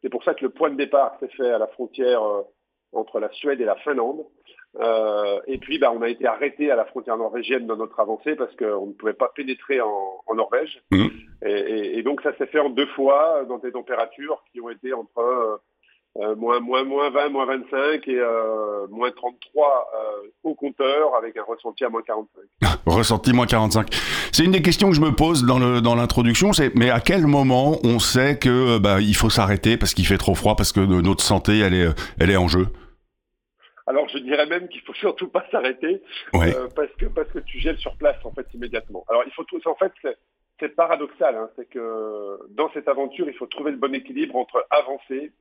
C'est 0.01 0.09
pour 0.09 0.23
ça 0.23 0.33
que 0.33 0.45
le 0.45 0.51
point 0.51 0.69
de 0.69 0.77
départ 0.77 1.17
s'est 1.19 1.27
fait 1.29 1.49
à 1.49 1.57
la 1.57 1.67
frontière 1.67 2.21
entre 2.93 3.19
la 3.19 3.29
Suède 3.31 3.61
et 3.61 3.65
la 3.65 3.75
Finlande. 3.77 4.25
Euh, 4.79 5.39
et 5.47 5.57
puis, 5.57 5.79
bah, 5.79 5.91
on 5.91 6.01
a 6.01 6.09
été 6.09 6.25
arrêté 6.25 6.69
à 6.71 6.75
la 6.75 6.85
frontière 6.85 7.17
norvégienne 7.17 7.65
dans 7.65 7.77
notre 7.77 7.99
avancée 7.99 8.35
parce 8.35 8.55
qu'on 8.55 8.87
ne 8.87 8.93
pouvait 8.93 9.13
pas 9.13 9.31
pénétrer 9.35 9.81
en, 9.81 10.21
en 10.25 10.35
Norvège. 10.35 10.81
Mmh. 10.91 11.07
Et, 11.45 11.51
et, 11.51 11.97
et, 11.97 12.03
donc, 12.03 12.21
ça 12.21 12.35
s'est 12.37 12.47
fait 12.47 12.59
en 12.59 12.69
deux 12.69 12.87
fois 12.87 13.45
dans 13.45 13.57
des 13.57 13.71
températures 13.71 14.43
qui 14.51 14.61
ont 14.61 14.69
été 14.69 14.93
entre 14.93 15.61
euh, 16.19 16.35
moins, 16.35 16.59
moins, 16.59 16.83
moins 16.83 17.09
20, 17.09 17.29
moins 17.29 17.45
25 17.45 18.07
et 18.07 18.19
euh, 18.19 18.87
moins 18.89 19.11
33 19.11 19.91
euh, 19.93 20.27
au 20.43 20.55
compteur 20.55 21.15
avec 21.15 21.37
un 21.37 21.43
ressenti 21.43 21.83
à 21.83 21.89
moins 21.89 22.01
45. 22.01 22.41
ressenti 22.85 23.33
moins 23.33 23.45
45. 23.45 23.87
C'est 24.31 24.43
une 24.43 24.51
des 24.51 24.61
questions 24.61 24.89
que 24.89 24.95
je 24.95 25.01
me 25.01 25.11
pose 25.11 25.45
dans 25.45 25.59
le 25.59 25.81
dans 25.81 25.95
l'introduction, 25.95 26.53
c'est 26.53 26.73
mais 26.75 26.89
à 26.89 26.99
quel 26.99 27.27
moment 27.27 27.77
on 27.83 27.99
sait 27.99 28.39
que 28.39 28.79
bah, 28.79 28.99
il 28.99 29.15
faut 29.15 29.29
s'arrêter 29.29 29.77
parce 29.77 29.93
qu'il 29.93 30.07
fait 30.07 30.17
trop 30.17 30.35
froid, 30.35 30.55
parce 30.55 30.71
que 30.71 30.79
notre 30.79 31.23
santé 31.23 31.59
elle 31.59 31.73
est 31.73 31.87
elle 32.19 32.31
est 32.31 32.37
en 32.37 32.47
jeu? 32.47 32.67
Alors 33.87 34.09
je 34.09 34.17
dirais 34.17 34.45
même 34.45 34.67
qu'il 34.67 34.81
faut 34.81 34.93
surtout 35.05 35.29
pas 35.29 35.45
s'arrêter 35.49 36.01
ouais. 36.33 36.55
euh, 36.55 36.67
parce 36.75 36.91
que 36.99 37.05
parce 37.05 37.29
que 37.29 37.39
tu 37.39 37.59
gèles 37.59 37.77
sur 37.77 37.95
place 37.95 38.17
en 38.25 38.31
fait 38.31 38.45
immédiatement. 38.53 39.05
Alors 39.09 39.23
il 39.25 39.31
faut 39.31 39.45
tout, 39.45 39.59
en 39.67 39.75
fait 39.75 39.91
c'est 40.59 40.75
paradoxal, 40.75 41.35
hein, 41.35 41.49
c'est 41.55 41.69
que 41.69 42.39
dans 42.51 42.69
cette 42.73 42.87
aventure 42.87 43.27
il 43.27 43.35
faut 43.35 43.45
trouver 43.45 43.71
le 43.71 43.77
bon 43.77 43.93
équilibre 43.95 44.35
entre 44.35 44.65
avancer 44.69 45.31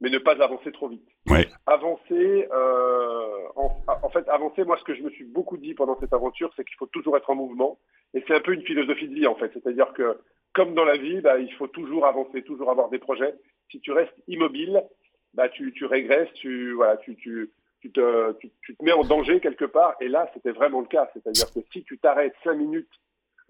mais 0.00 0.10
ne 0.10 0.18
pas 0.18 0.42
avancer 0.42 0.72
trop 0.72 0.88
vite. 0.88 1.06
Ouais. 1.28 1.48
Avancer, 1.66 2.48
euh, 2.52 3.48
en, 3.56 3.70
en, 4.02 4.08
fait 4.10 4.28
avancer, 4.28 4.64
moi 4.64 4.76
ce 4.78 4.84
que 4.84 4.94
je 4.94 5.02
me 5.02 5.10
suis 5.10 5.24
beaucoup 5.24 5.56
dit 5.56 5.74
pendant 5.74 5.98
cette 5.98 6.12
aventure, 6.12 6.52
c'est 6.56 6.64
qu'il 6.64 6.76
faut 6.76 6.86
toujours 6.86 7.16
être 7.16 7.30
en 7.30 7.34
mouvement 7.34 7.78
et 8.14 8.22
c'est 8.26 8.34
un 8.34 8.40
peu 8.40 8.52
une 8.52 8.62
philosophie 8.62 9.08
de 9.08 9.14
vie 9.14 9.26
en 9.26 9.34
fait, 9.36 9.50
c'est-à-dire 9.52 9.92
que 9.94 10.18
comme 10.54 10.74
dans 10.74 10.84
la 10.84 10.96
vie, 10.96 11.20
bah, 11.20 11.38
il 11.38 11.52
faut 11.54 11.66
toujours 11.66 12.06
avancer, 12.06 12.42
toujours 12.42 12.70
avoir 12.70 12.88
des 12.88 12.98
projets. 12.98 13.34
Si 13.70 13.80
tu 13.80 13.92
restes 13.92 14.16
immobile, 14.26 14.82
bah, 15.34 15.50
tu, 15.50 15.72
tu 15.72 15.84
régresses, 15.84 16.32
tu 16.34 16.72
voilà, 16.72 16.96
tu, 16.96 17.14
tu 17.16 17.50
tu 17.82 17.92
te, 17.92 18.32
tu, 18.40 18.50
tu, 18.62 18.74
te 18.74 18.84
mets 18.84 18.92
en 18.92 19.04
danger 19.04 19.38
quelque 19.38 19.66
part. 19.66 19.94
Et 20.00 20.08
là, 20.08 20.30
c'était 20.34 20.50
vraiment 20.50 20.80
le 20.80 20.86
cas. 20.86 21.08
C'est-à-dire 21.12 21.52
que 21.52 21.60
si 21.72 21.84
tu 21.84 21.98
t'arrêtes 21.98 22.34
5 22.42 22.54
minutes, 22.54 22.90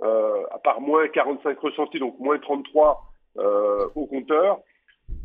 euh, 0.02 0.42
à 0.50 0.58
part 0.58 0.80
moins 0.80 1.08
45 1.08 1.58
ressentis, 1.58 1.98
donc 1.98 2.18
moins 2.18 2.38
33 2.38 3.02
euh, 3.38 3.88
au 3.94 4.06
compteur, 4.06 4.60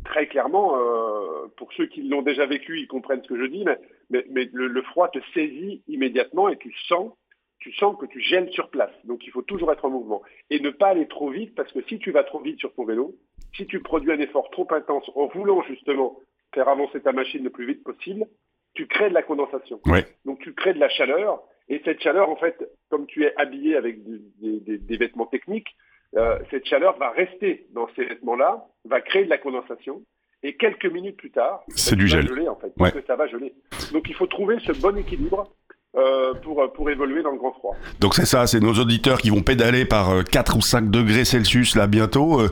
très 0.04 0.26
clairement, 0.26 0.76
euh, 0.76 1.46
pour 1.56 1.72
ceux 1.72 1.86
qui 1.86 2.02
l'ont 2.02 2.22
déjà 2.22 2.46
vécu, 2.46 2.80
ils 2.80 2.88
comprennent 2.88 3.22
ce 3.22 3.28
que 3.28 3.38
je 3.38 3.46
dis, 3.46 3.64
mais, 3.64 3.78
mais, 4.10 4.24
mais 4.30 4.50
le, 4.52 4.68
le, 4.68 4.82
froid 4.82 5.08
te 5.08 5.18
saisit 5.34 5.82
immédiatement 5.88 6.48
et 6.48 6.56
tu 6.56 6.72
sens, 6.88 7.12
tu 7.58 7.72
sens 7.72 7.96
que 7.98 8.06
tu 8.06 8.20
gèles 8.20 8.50
sur 8.52 8.70
place. 8.70 8.92
Donc 9.04 9.26
il 9.26 9.30
faut 9.30 9.42
toujours 9.42 9.72
être 9.72 9.84
en 9.84 9.90
mouvement. 9.90 10.22
Et 10.50 10.60
ne 10.60 10.70
pas 10.70 10.88
aller 10.88 11.06
trop 11.06 11.30
vite, 11.30 11.54
parce 11.54 11.72
que 11.72 11.82
si 11.82 11.98
tu 11.98 12.10
vas 12.10 12.24
trop 12.24 12.40
vite 12.40 12.58
sur 12.58 12.74
ton 12.74 12.84
vélo, 12.84 13.14
si 13.54 13.66
tu 13.66 13.80
produis 13.80 14.12
un 14.12 14.20
effort 14.20 14.50
trop 14.50 14.66
intense 14.70 15.10
en 15.14 15.26
voulant 15.26 15.62
justement 15.62 16.18
faire 16.54 16.68
avancer 16.68 17.00
ta 17.00 17.12
machine 17.12 17.44
le 17.44 17.50
plus 17.50 17.66
vite 17.66 17.84
possible, 17.84 18.26
tu 18.74 18.86
crées 18.86 19.10
de 19.10 19.14
la 19.14 19.22
condensation. 19.22 19.80
Ouais. 19.86 20.04
Donc 20.24 20.40
tu 20.40 20.54
crées 20.54 20.74
de 20.74 20.80
la 20.80 20.88
chaleur, 20.88 21.42
et 21.68 21.80
cette 21.84 22.00
chaleur, 22.02 22.28
en 22.28 22.36
fait, 22.36 22.68
comme 22.90 23.06
tu 23.06 23.24
es 23.24 23.32
habillé 23.36 23.76
avec 23.76 24.02
des, 24.04 24.60
des, 24.60 24.78
des 24.78 24.96
vêtements 24.96 25.26
techniques, 25.26 25.74
euh, 26.16 26.38
cette 26.50 26.66
chaleur 26.66 26.98
va 26.98 27.10
rester 27.10 27.66
dans 27.70 27.88
ces 27.96 28.04
vêtements-là, 28.04 28.66
va 28.84 29.00
créer 29.00 29.24
de 29.24 29.30
la 29.30 29.38
condensation, 29.38 30.02
et 30.42 30.56
quelques 30.56 30.86
minutes 30.86 31.16
plus 31.16 31.30
tard, 31.30 31.62
c'est 31.68 31.96
du 31.96 32.08
gel. 32.08 32.26
geler 32.26 32.48
en 32.48 32.56
fait, 32.56 32.66
ouais. 32.66 32.72
parce 32.76 32.92
que 32.92 33.06
ça 33.06 33.16
va 33.16 33.26
geler. 33.28 33.54
Donc 33.92 34.08
il 34.08 34.14
faut 34.14 34.26
trouver 34.26 34.58
ce 34.66 34.72
bon 34.72 34.96
équilibre 34.96 35.52
euh, 35.96 36.34
pour, 36.34 36.72
pour 36.72 36.90
évoluer 36.90 37.22
dans 37.22 37.30
le 37.30 37.38
grand 37.38 37.52
froid. 37.52 37.76
Donc 38.00 38.14
c'est 38.14 38.26
ça, 38.26 38.46
c'est 38.46 38.60
nos 38.60 38.74
auditeurs 38.74 39.18
qui 39.18 39.30
vont 39.30 39.42
pédaler 39.42 39.84
par 39.84 40.24
4 40.24 40.56
ou 40.56 40.60
5 40.60 40.90
degrés 40.90 41.24
Celsius 41.24 41.76
là 41.76 41.86
bientôt, 41.86 42.40
euh, 42.40 42.48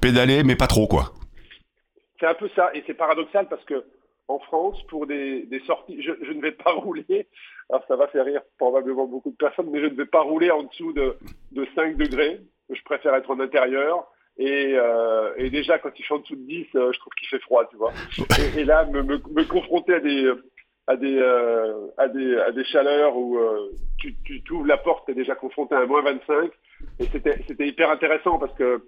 pédaler 0.00 0.44
mais 0.44 0.56
pas 0.56 0.66
trop 0.66 0.86
quoi. 0.86 1.12
C'est 2.20 2.26
un 2.26 2.34
peu 2.34 2.50
ça, 2.54 2.70
et 2.74 2.84
c'est 2.86 2.94
paradoxal 2.94 3.48
parce 3.48 3.64
que 3.64 3.84
en 4.28 4.38
France, 4.38 4.80
pour 4.88 5.06
des, 5.06 5.46
des 5.46 5.60
sorties, 5.60 6.00
je, 6.02 6.12
je, 6.22 6.32
ne 6.32 6.40
vais 6.40 6.52
pas 6.52 6.72
rouler, 6.74 7.26
alors 7.68 7.84
ça 7.88 7.96
va 7.96 8.06
faire 8.08 8.24
rire 8.24 8.42
probablement 8.58 9.06
beaucoup 9.06 9.30
de 9.30 9.36
personnes, 9.36 9.70
mais 9.70 9.80
je 9.80 9.86
ne 9.86 9.94
vais 9.94 10.06
pas 10.06 10.20
rouler 10.20 10.50
en 10.50 10.64
dessous 10.64 10.92
de, 10.92 11.16
de 11.52 11.66
5 11.74 11.96
degrés, 11.96 12.40
je 12.72 12.82
préfère 12.84 13.14
être 13.14 13.30
en 13.30 13.40
intérieur, 13.40 14.06
et, 14.38 14.72
euh, 14.74 15.50
déjà 15.50 15.78
quand 15.78 15.90
il 15.98 16.04
en 16.10 16.18
dessous 16.18 16.36
de 16.36 16.42
10, 16.42 16.66
euh, 16.74 16.92
je 16.92 16.98
trouve 16.98 17.12
qu'il 17.14 17.28
fait 17.28 17.40
froid, 17.40 17.66
tu 17.68 17.76
vois. 17.76 17.92
Et, 18.56 18.64
là, 18.64 18.86
me, 18.86 19.44
confronter 19.44 19.94
à 19.94 20.00
des, 20.00 21.18
euh, 21.18 22.64
chaleurs 22.64 23.16
où 23.16 23.38
tu, 23.98 24.42
ouvres 24.50 24.66
la 24.66 24.78
porte, 24.78 25.04
tu 25.06 25.12
es 25.12 25.14
déjà 25.14 25.34
confronté 25.34 25.74
à 25.74 25.84
moins 25.84 26.02
25, 26.02 26.50
et 27.00 27.04
c'était 27.12 27.68
hyper 27.68 27.90
intéressant 27.90 28.38
parce 28.38 28.54
que 28.54 28.82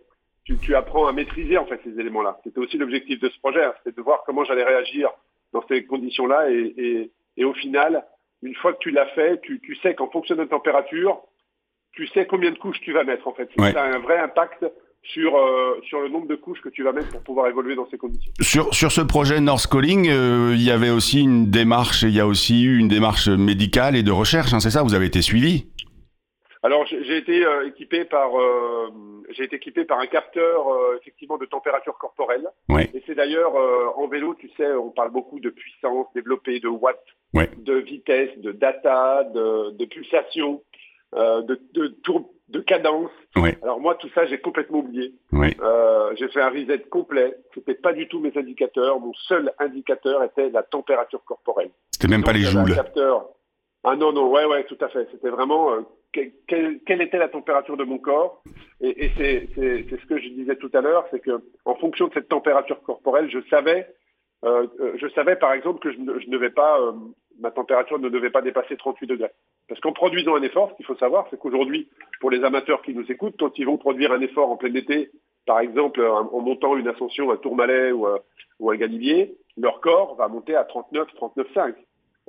tu, 0.44 0.74
apprends 0.74 1.06
à 1.06 1.12
maîtriser 1.12 1.58
en 1.58 1.66
fait 1.66 1.80
ces 1.84 2.00
éléments-là. 2.00 2.40
C'était 2.44 2.58
aussi 2.58 2.78
l'objectif 2.78 3.20
de 3.20 3.28
ce 3.28 3.38
projet, 3.38 3.62
hein, 3.62 3.74
c'était 3.78 3.96
de 3.96 4.02
voir 4.02 4.22
comment 4.24 4.44
j'allais 4.44 4.64
réagir 4.64 5.10
dans 5.52 5.64
ces 5.68 5.84
conditions-là. 5.84 6.50
Et, 6.50 7.10
au 7.44 7.52
final, 7.54 8.04
une 8.42 8.54
fois 8.54 8.72
que 8.72 8.78
tu 8.78 8.90
l'as 8.90 9.06
fait, 9.08 9.40
tu 9.42 9.76
sais 9.82 9.94
qu'en 9.94 10.08
fonction 10.08 10.34
de 10.34 10.40
la 10.40 10.48
température, 10.48 11.22
tu 11.92 12.06
sais 12.08 12.26
combien 12.26 12.50
de 12.50 12.58
couches 12.58 12.80
tu 12.80 12.92
vas 12.92 13.04
mettre 13.04 13.26
en 13.28 13.34
fait. 13.34 13.48
Ouais. 13.58 13.72
Ça 13.72 13.82
a 13.84 13.94
un 13.94 13.98
vrai 13.98 14.18
impact 14.18 14.64
sur, 15.04 15.36
euh, 15.36 15.80
sur 15.84 16.00
le 16.00 16.08
nombre 16.08 16.26
de 16.28 16.36
couches 16.36 16.60
que 16.60 16.68
tu 16.68 16.82
vas 16.84 16.92
mettre 16.92 17.10
pour 17.10 17.22
pouvoir 17.22 17.48
évoluer 17.48 17.74
dans 17.74 17.88
ces 17.90 17.98
conditions. 17.98 18.32
Sur, 18.40 18.72
sur 18.72 18.92
ce 18.92 19.00
projet 19.00 19.40
North 19.40 19.66
Calling, 19.66 20.08
euh, 20.08 20.52
il 20.54 20.62
y 20.62 20.70
avait 20.70 20.90
aussi 20.90 21.20
une 21.22 21.50
démarche, 21.50 22.02
il 22.02 22.10
y 22.14 22.20
a 22.20 22.26
aussi 22.26 22.64
eu 22.64 22.78
une 22.78 22.88
démarche 22.88 23.28
médicale 23.28 23.96
et 23.96 24.02
de 24.02 24.12
recherche, 24.12 24.54
hein, 24.54 24.60
c'est 24.60 24.70
ça 24.70 24.82
Vous 24.82 24.94
avez 24.94 25.06
été 25.06 25.20
suivi? 25.20 25.66
Alors 26.64 26.86
j'ai 26.86 27.16
été 27.16 27.44
euh, 27.44 27.66
équipé 27.66 28.04
par 28.04 28.30
j'ai 29.30 29.44
été 29.44 29.56
équipé 29.56 29.84
par 29.84 29.98
un 29.98 30.06
capteur 30.06 30.66
effectivement 31.00 31.36
de 31.38 31.46
température 31.46 31.96
corporelle. 31.98 32.46
Ouais. 32.68 32.88
Et 32.94 33.02
c'est 33.06 33.14
d'ailleurs 33.16 33.52
en 33.96 34.06
vélo, 34.06 34.34
tu 34.38 34.48
sais, 34.56 34.72
on 34.74 34.90
parle 34.90 35.10
beaucoup 35.10 35.40
de 35.40 35.50
puissance 35.50 36.06
développée, 36.14 36.60
de 36.60 36.68
watts, 36.68 37.02
Ouais. 37.34 37.48
de 37.56 37.74
vitesse, 37.74 38.28
de 38.38 38.52
data, 38.52 39.24
de, 39.34 39.70
de 39.70 39.84
pulsation, 39.86 40.62
de, 41.42 41.60
de 41.74 41.88
tour 42.02 42.30
de 42.48 42.60
cadence. 42.60 43.10
Alors 43.62 43.80
moi, 43.80 43.94
tout 43.94 44.08
ça, 44.14 44.26
j'ai 44.26 44.38
complètement 44.38 44.78
oublié. 44.80 45.14
Oui. 45.32 45.56
Euh, 45.62 46.12
j'ai 46.16 46.28
fait 46.28 46.40
un 46.42 46.50
reset 46.50 46.80
complet. 46.90 47.34
C'était 47.54 47.74
pas 47.74 47.92
du 47.94 48.08
tout 48.08 48.20
mes 48.20 48.32
indicateurs. 48.36 49.00
Mon 49.00 49.14
seul 49.14 49.52
indicateur 49.58 50.22
était 50.24 50.50
la 50.50 50.62
température 50.62 51.24
corporelle. 51.24 51.70
C'était 51.92 52.08
même 52.08 52.22
pas 52.24 52.32
les 52.32 52.40
j'avais 52.40 52.56
un 52.58 52.66
joules. 52.66 52.74
capteur. 52.76 53.28
Ah 53.84 53.96
non, 53.96 54.12
non, 54.12 54.30
ouais, 54.30 54.44
ouais, 54.44 54.64
tout 54.64 54.76
à 54.80 54.88
fait. 54.88 55.08
C'était 55.12 55.30
vraiment 55.30 55.72
euh, 55.72 55.80
que- 56.12 56.30
quelle, 56.46 56.80
quelle 56.86 57.00
était 57.02 57.18
la 57.18 57.28
température 57.28 57.76
de 57.76 57.84
mon 57.84 57.98
corps. 57.98 58.42
Et, 58.80 59.06
et 59.06 59.10
c'est 59.16 59.48
c'est- 59.54 59.86
c'est 59.88 60.00
ce 60.00 60.06
que 60.06 60.18
je 60.18 60.28
disais 60.28 60.56
tout 60.56 60.70
à 60.74 60.80
l'heure, 60.82 61.06
c'est 61.10 61.20
que 61.20 61.42
en 61.64 61.74
fonction 61.76 62.08
de 62.08 62.12
cette 62.14 62.28
température 62.28 62.82
corporelle, 62.82 63.30
je 63.30 63.38
savais, 63.48 63.88
euh, 64.44 64.66
euh, 64.80 64.92
je 64.96 65.08
savais 65.08 65.36
par 65.36 65.52
exemple 65.52 65.80
que 65.80 65.90
je 65.90 65.98
ne, 65.98 66.18
je 66.20 66.28
ne 66.28 66.48
pas, 66.48 66.80
euh, 66.80 66.92
ma 67.40 67.50
température 67.50 67.98
ne 67.98 68.08
devait 68.08 68.30
pas 68.30 68.42
dépasser 68.42 68.76
38 68.76 69.06
degrés. 69.06 69.32
Parce 69.68 69.80
qu'en 69.80 69.92
produisant 69.92 70.34
un 70.36 70.42
effort, 70.42 70.70
ce 70.70 70.76
qu'il 70.76 70.86
faut 70.86 70.96
savoir, 70.96 71.26
c'est 71.30 71.38
qu'aujourd'hui, 71.38 71.88
pour 72.20 72.30
les 72.30 72.44
amateurs 72.44 72.82
qui 72.82 72.94
nous 72.94 73.10
écoutent, 73.10 73.36
quand 73.38 73.58
ils 73.58 73.66
vont 73.66 73.78
produire 73.78 74.12
un 74.12 74.20
effort 74.20 74.50
en 74.50 74.56
plein 74.56 74.74
été, 74.74 75.10
par 75.46 75.60
exemple 75.60 76.04
en 76.04 76.40
montant 76.40 76.76
une 76.76 76.88
ascension 76.88 77.30
à 77.30 77.36
Tourmalet 77.36 77.92
ou, 77.92 78.06
à- 78.06 78.20
ou 78.60 78.72
Galibier, 78.74 79.34
leur 79.56 79.80
corps 79.80 80.14
va 80.16 80.28
monter 80.28 80.54
à 80.54 80.64
39, 80.64 81.08
39,5. 81.14 81.74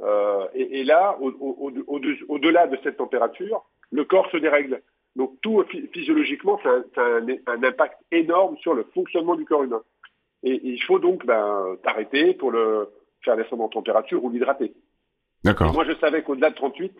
Euh, 0.02 0.48
et, 0.56 0.80
et 0.80 0.84
là, 0.84 1.18
au- 1.22 1.30
au- 1.30 1.70
au- 1.70 1.98
au- 1.98 2.02
au-delà 2.30 2.68
de 2.68 2.78
cette 2.84 2.98
température, 2.98 3.64
le 3.92 4.04
corps 4.06 4.30
se 4.32 4.38
dérègle. 4.38 4.82
Donc 5.16 5.34
tout 5.42 5.64
phy- 5.70 5.88
physiologiquement, 5.94 6.60
ça 6.64 6.70
a, 6.70 6.82
ça 6.96 7.02
a 7.02 7.20
un, 7.20 7.28
un 7.48 7.64
impact 7.64 8.00
énorme 8.12 8.58
sur 8.58 8.74
le 8.74 8.84
fonctionnement 8.96 9.36
du 9.36 9.46
corps 9.46 9.64
humain. 9.64 9.84
Et, 10.42 10.54
et 10.54 10.70
il 10.70 10.82
faut 10.84 10.98
donc 11.00 11.26
ben, 11.26 11.78
t'arrêter 11.84 12.34
pour 12.34 12.52
le 12.52 12.90
faire 13.24 13.38
descendre 13.38 13.64
en 13.64 13.70
température 13.70 14.24
ou 14.24 14.30
l'hydrater. 14.32 14.66
Et 14.66 14.74
D'accord. 15.44 15.72
moi, 15.74 15.84
je 15.86 15.94
savais 15.98 16.24
qu'au-delà 16.24 16.50
de 16.50 16.56
38, 16.56 16.92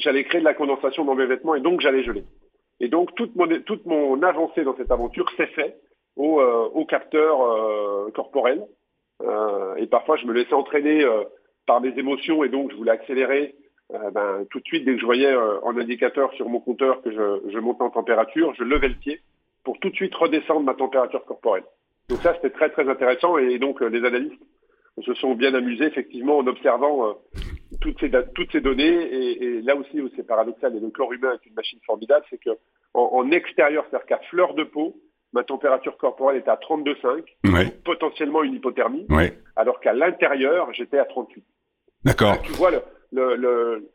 j'allais 0.00 0.24
créer 0.24 0.40
de 0.40 0.44
la 0.44 0.54
condensation 0.54 1.04
dans 1.04 1.14
mes 1.14 1.26
vêtements 1.26 1.54
et 1.54 1.60
donc 1.60 1.80
j'allais 1.80 2.02
geler. 2.02 2.24
Et 2.80 2.88
donc 2.88 3.14
toute 3.14 3.36
mon, 3.36 4.22
avancée 4.22 4.64
dans 4.64 4.76
cette 4.76 4.90
aventure 4.90 5.30
s'est 5.36 5.46
faite 5.48 5.80
au, 6.16 6.40
euh, 6.40 6.68
au 6.74 6.84
capteur 6.84 7.42
euh, 7.42 8.10
corporel. 8.14 8.64
Euh, 9.22 9.76
et 9.76 9.86
parfois, 9.86 10.16
je 10.16 10.26
me 10.26 10.32
laissais 10.32 10.54
entraîner 10.54 11.04
euh, 11.04 11.24
par 11.66 11.80
mes 11.80 11.96
émotions 11.98 12.42
et 12.42 12.48
donc 12.48 12.70
je 12.70 12.76
voulais 12.76 12.92
accélérer. 12.92 13.54
Ben, 14.12 14.46
tout 14.50 14.60
de 14.60 14.64
suite, 14.66 14.84
dès 14.84 14.94
que 14.94 15.00
je 15.00 15.04
voyais 15.04 15.34
en 15.34 15.76
indicateur 15.76 16.32
sur 16.34 16.48
mon 16.48 16.60
compteur 16.60 17.02
que 17.02 17.10
je, 17.10 17.50
je 17.50 17.58
montais 17.58 17.82
en 17.82 17.90
température, 17.90 18.54
je 18.54 18.62
levais 18.62 18.86
le 18.86 18.94
pied 18.94 19.20
pour 19.64 19.80
tout 19.80 19.90
de 19.90 19.96
suite 19.96 20.14
redescendre 20.14 20.60
ma 20.60 20.74
température 20.74 21.24
corporelle. 21.24 21.64
Donc 22.08 22.20
ça, 22.20 22.34
c'était 22.34 22.50
très 22.50 22.70
très 22.70 22.88
intéressant 22.88 23.36
et 23.36 23.58
donc 23.58 23.80
les 23.80 24.04
analystes 24.04 24.40
se 25.02 25.12
sont 25.14 25.34
bien 25.34 25.54
amusés 25.54 25.86
effectivement 25.86 26.38
en 26.38 26.46
observant 26.46 27.16
toutes 27.80 27.98
ces, 28.00 28.08
da- 28.08 28.22
toutes 28.22 28.50
ces 28.52 28.60
données. 28.60 28.84
Et, 28.88 29.44
et 29.44 29.62
là 29.62 29.76
aussi, 29.76 30.00
où 30.00 30.08
c'est 30.16 30.26
paradoxal, 30.26 30.74
et 30.76 30.80
le 30.80 30.90
corps 30.90 31.12
humain 31.12 31.32
est 31.34 31.46
une 31.48 31.54
machine 31.54 31.78
formidable, 31.86 32.24
c'est 32.30 32.38
que 32.42 32.50
en, 32.94 33.10
en 33.12 33.30
extérieur, 33.30 33.84
c'est-à-dire 33.90 34.06
qu'à 34.06 34.20
fleur 34.30 34.54
de 34.54 34.64
peau, 34.64 34.96
ma 35.32 35.44
température 35.44 35.96
corporelle 35.96 36.38
était 36.38 36.50
à 36.50 36.56
32,5, 36.56 37.52
Ouais. 37.52 37.70
potentiellement 37.84 38.42
une 38.42 38.54
hypothermie, 38.54 39.06
Ouais. 39.10 39.38
alors 39.56 39.78
qu'à 39.80 39.92
l'intérieur, 39.92 40.68
j'étais 40.72 40.98
à 40.98 41.04
38. 41.04 41.44
D'accord. 42.04 42.40
Tu 42.42 42.52
vois 42.52 42.70
le, 42.70 42.80
le, 43.12 43.36
le- 43.36 43.88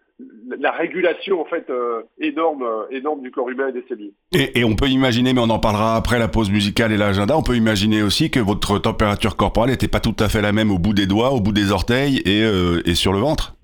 la 0.58 0.72
régulation 0.72 1.42
en 1.42 1.46
fait 1.46 1.70
euh, 1.70 2.04
énorme, 2.20 2.64
euh, 2.64 2.86
énorme 2.90 3.22
du 3.22 3.32
corps 3.32 3.50
humain 3.50 3.68
et 3.68 3.74
des 3.74 3.84
cellules. 3.90 4.14
Et, 4.34 4.60
et 4.60 4.64
on 4.64 4.74
peut 4.78 4.88
imaginer, 4.88 5.34
mais 5.34 5.42
on 5.42 5.50
en 5.50 5.60
parlera 5.60 5.98
après 5.98 6.20
la 6.20 6.30
pause 6.30 6.50
musicale 6.50 6.94
et 6.94 6.98
l'agenda, 6.98 7.36
on 7.38 7.44
peut 7.44 7.56
imaginer 7.58 8.02
aussi 8.02 8.32
que 8.32 8.40
votre 8.40 8.80
température 8.80 9.36
corporelle 9.36 9.72
n'était 9.72 9.90
pas 9.90 10.00
tout 10.00 10.16
à 10.20 10.30
fait 10.30 10.42
la 10.42 10.54
même 10.54 10.72
au 10.72 10.80
bout 10.80 10.94
des 10.94 11.06
doigts, 11.06 11.32
au 11.32 11.42
bout 11.42 11.52
des 11.52 11.72
orteils 11.74 12.22
et, 12.26 12.46
euh, 12.46 12.82
et 12.86 12.96
sur 12.96 13.12
le 13.12 13.20
ventre. 13.20 13.56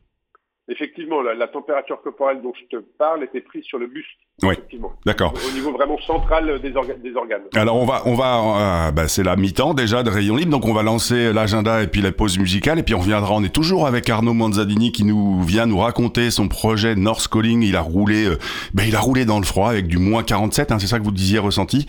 Effectivement, 1.12 1.22
la, 1.22 1.34
la 1.36 1.48
température 1.48 2.02
corporelle 2.02 2.42
dont 2.42 2.54
je 2.56 2.78
te 2.78 2.82
parle 2.98 3.24
était 3.24 3.42
prise 3.42 3.64
sur 3.64 3.78
le 3.78 3.88
buste. 3.88 4.08
Oui. 4.44 4.56
D'accord. 5.06 5.34
Au 5.48 5.54
niveau 5.54 5.72
vraiment 5.72 5.98
central 6.00 6.60
des, 6.62 6.72
orga- 6.72 7.00
des 7.02 7.14
organes. 7.16 7.42
Alors 7.56 7.76
on 7.76 7.86
va, 7.86 8.02
on 8.06 8.16
va, 8.16 8.88
euh, 8.88 8.92
bah, 8.92 9.08
c'est 9.08 9.24
la 9.24 9.36
mi-temps 9.36 9.74
déjà 9.74 10.02
de 10.04 10.10
Rayon 10.10 10.36
Libre, 10.36 10.52
donc 10.52 10.66
on 10.66 10.74
va 10.74 10.82
lancer 10.84 11.32
l'agenda 11.34 11.84
et 11.84 11.88
puis 11.88 12.02
la 12.02 12.12
pause 12.12 12.40
musicale 12.40 12.80
et 12.80 12.84
puis 12.84 12.96
on 12.96 13.00
reviendra. 13.00 13.34
On 13.36 13.44
est 13.44 13.54
toujours 13.54 13.86
avec 13.88 14.10
Arnaud 14.10 14.34
Manzadini 14.34 14.92
qui 14.92 15.04
nous 15.04 15.42
vient 15.44 15.66
nous 15.68 15.78
raconter 15.78 16.32
son 16.32 16.48
projet 16.48 16.96
North 16.96 17.28
Calling. 17.28 17.62
Il 17.62 17.76
a 17.76 17.82
roulé, 17.82 18.26
euh, 18.26 18.38
ben, 18.74 18.84
il 18.88 18.96
a 18.96 19.00
roulé 19.00 19.26
dans 19.26 19.38
le 19.40 19.46
froid 19.46 19.70
avec 19.70 19.88
du 19.88 19.98
moins 19.98 20.24
47, 20.24 20.72
hein, 20.72 20.80
c'est 20.80 20.88
ça 20.88 20.98
que 21.00 21.04
vous 21.04 21.12
disiez 21.12 21.38
ressenti. 21.40 21.86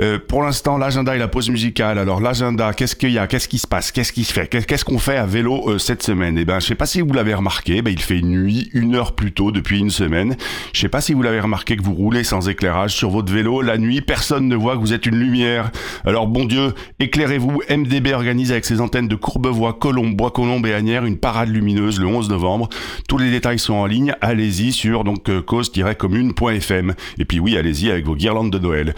Euh, 0.00 0.18
pour 0.18 0.42
l'instant, 0.42 0.78
l'agenda 0.78 1.16
et 1.16 1.18
la 1.18 1.28
pause 1.28 1.50
musicale. 1.50 1.98
Alors 1.98 2.20
l'agenda, 2.20 2.72
qu'est-ce 2.74 2.94
qu'il 2.94 3.10
y 3.10 3.18
a, 3.18 3.26
qu'est-ce 3.26 3.48
qui 3.48 3.58
se 3.58 3.66
passe, 3.66 3.90
qu'est-ce 3.90 4.12
qui 4.12 4.22
se 4.24 4.32
fait, 4.32 4.46
Qu'est- 4.46 4.64
qu'est-ce 4.66 4.84
qu'on 4.84 4.98
fait 4.98 5.16
à 5.16 5.26
vélo 5.26 5.68
euh, 5.70 5.78
cette 5.78 6.02
semaine? 6.02 6.38
Eh 6.38 6.44
ben, 6.44 6.60
je 6.60 6.66
sais 6.66 6.74
pas 6.76 6.86
si 6.86 7.00
vous 7.00 7.12
l'avez 7.12 7.34
remarqué, 7.34 7.82
ben, 7.82 7.90
il 7.90 8.00
fait 8.00 8.20
nuit 8.20 8.57
une 8.72 8.94
heure 8.94 9.14
plus 9.14 9.32
tôt 9.32 9.52
depuis 9.52 9.78
une 9.78 9.90
semaine. 9.90 10.36
Je 10.72 10.80
sais 10.80 10.88
pas 10.88 11.00
si 11.00 11.12
vous 11.12 11.22
l'avez 11.22 11.40
remarqué 11.40 11.76
que 11.76 11.82
vous 11.82 11.94
roulez 11.94 12.24
sans 12.24 12.48
éclairage 12.48 12.94
sur 12.94 13.10
votre 13.10 13.32
vélo 13.32 13.62
la 13.62 13.78
nuit, 13.78 14.00
personne 14.00 14.48
ne 14.48 14.56
voit 14.56 14.74
que 14.74 14.80
vous 14.80 14.92
êtes 14.92 15.06
une 15.06 15.16
lumière. 15.16 15.70
Alors 16.04 16.26
bon 16.26 16.44
Dieu, 16.44 16.74
éclairez-vous. 17.00 17.62
MDB 17.70 18.12
organise 18.12 18.52
avec 18.52 18.64
ses 18.64 18.80
antennes 18.80 19.08
de 19.08 19.16
Courbevoie, 19.16 19.74
Colombe, 19.74 20.14
Bois-Colombes 20.14 20.66
et 20.66 20.74
Agnières 20.74 21.04
une 21.04 21.18
parade 21.18 21.48
lumineuse 21.48 22.00
le 22.00 22.06
11 22.06 22.28
novembre. 22.28 22.68
Tous 23.08 23.18
les 23.18 23.30
détails 23.30 23.58
sont 23.58 23.74
en 23.74 23.86
ligne. 23.86 24.14
Allez-y 24.20 24.72
sur 24.72 25.04
donc 25.04 25.28
euh, 25.28 25.42
cause-commune.fm. 25.42 26.94
Et 27.18 27.24
puis 27.24 27.40
oui, 27.40 27.56
allez-y 27.56 27.90
avec 27.90 28.06
vos 28.06 28.14
guirlandes 28.14 28.50
de 28.50 28.58
Noël. 28.58 28.94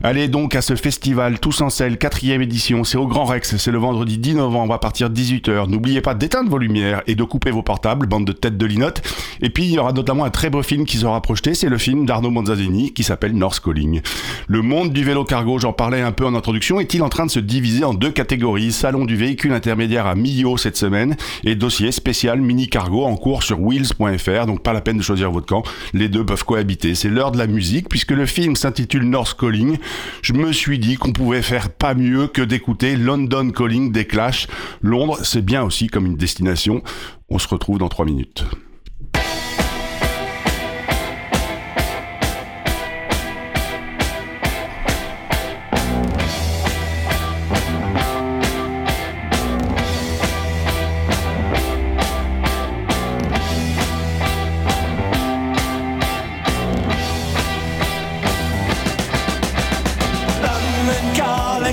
Allez 0.00 0.28
donc 0.28 0.54
à 0.54 0.62
ce 0.62 0.76
festival 0.76 1.40
Tous 1.40 1.60
en 1.60 1.70
selle, 1.70 1.98
quatrième 1.98 2.40
édition, 2.40 2.84
c'est 2.84 2.96
au 2.96 3.08
Grand 3.08 3.24
Rex, 3.24 3.56
c'est 3.56 3.72
le 3.72 3.78
vendredi 3.78 4.16
10 4.16 4.36
novembre 4.36 4.74
à 4.74 4.78
partir 4.78 5.10
de 5.10 5.18
18h. 5.18 5.68
N'oubliez 5.68 6.00
pas 6.00 6.14
d'éteindre 6.14 6.48
vos 6.48 6.58
lumières 6.58 7.02
et 7.08 7.16
de 7.16 7.24
couper 7.24 7.50
vos 7.50 7.62
portables, 7.62 8.06
bande 8.06 8.24
de 8.24 8.30
têtes 8.30 8.56
de 8.56 8.64
linotte. 8.64 9.02
Et 9.42 9.50
puis 9.50 9.64
il 9.64 9.72
y 9.72 9.78
aura 9.78 9.92
notamment 9.92 10.24
un 10.24 10.30
très 10.30 10.50
beau 10.50 10.62
film 10.62 10.84
qui 10.84 10.98
sera 10.98 11.20
projeté, 11.20 11.54
c'est 11.54 11.68
le 11.68 11.78
film 11.78 12.06
d'Arnaud 12.06 12.30
Manzadini 12.30 12.92
qui 12.92 13.02
s'appelle 13.02 13.32
North 13.32 13.58
Calling. 13.58 14.00
Le 14.46 14.62
monde 14.62 14.92
du 14.92 15.02
vélo 15.02 15.24
cargo, 15.24 15.58
j'en 15.58 15.72
parlais 15.72 16.00
un 16.00 16.12
peu 16.12 16.24
en 16.24 16.34
introduction, 16.36 16.78
est-il 16.78 17.02
en 17.02 17.08
train 17.08 17.26
de 17.26 17.30
se 17.32 17.40
diviser 17.40 17.82
en 17.82 17.92
deux 17.92 18.12
catégories? 18.12 18.70
Salon 18.70 19.04
du 19.04 19.16
véhicule 19.16 19.52
intermédiaire 19.52 20.06
à 20.06 20.14
Millau 20.14 20.56
cette 20.58 20.76
semaine 20.76 21.16
et 21.42 21.56
dossier 21.56 21.90
spécial 21.90 22.40
mini 22.40 22.68
cargo 22.68 23.04
en 23.04 23.16
cours 23.16 23.42
sur 23.42 23.60
wheels.fr, 23.60 24.46
donc 24.46 24.62
pas 24.62 24.72
la 24.72 24.80
peine 24.80 24.98
de 24.98 25.02
choisir 25.02 25.32
votre 25.32 25.46
camp, 25.46 25.64
les 25.92 26.08
deux 26.08 26.24
peuvent 26.24 26.44
cohabiter. 26.44 26.94
C'est 26.94 27.08
l'heure 27.08 27.32
de 27.32 27.38
la 27.38 27.48
musique 27.48 27.88
puisque 27.88 28.12
le 28.12 28.26
film 28.26 28.54
s'intitule 28.54 29.02
North 29.02 29.36
Calling. 29.36 29.76
Je 30.22 30.32
me 30.32 30.52
suis 30.52 30.78
dit 30.78 30.96
qu'on 30.96 31.12
pouvait 31.12 31.42
faire 31.42 31.70
pas 31.70 31.94
mieux 31.94 32.26
que 32.26 32.42
d'écouter 32.42 32.96
London 32.96 33.50
Calling 33.50 33.92
des 33.92 34.06
Clash. 34.06 34.46
Londres, 34.82 35.18
c'est 35.22 35.44
bien 35.44 35.62
aussi 35.62 35.86
comme 35.86 36.06
une 36.06 36.16
destination. 36.16 36.82
On 37.28 37.38
se 37.38 37.48
retrouve 37.48 37.78
dans 37.78 37.88
trois 37.88 38.04
minutes. 38.04 38.44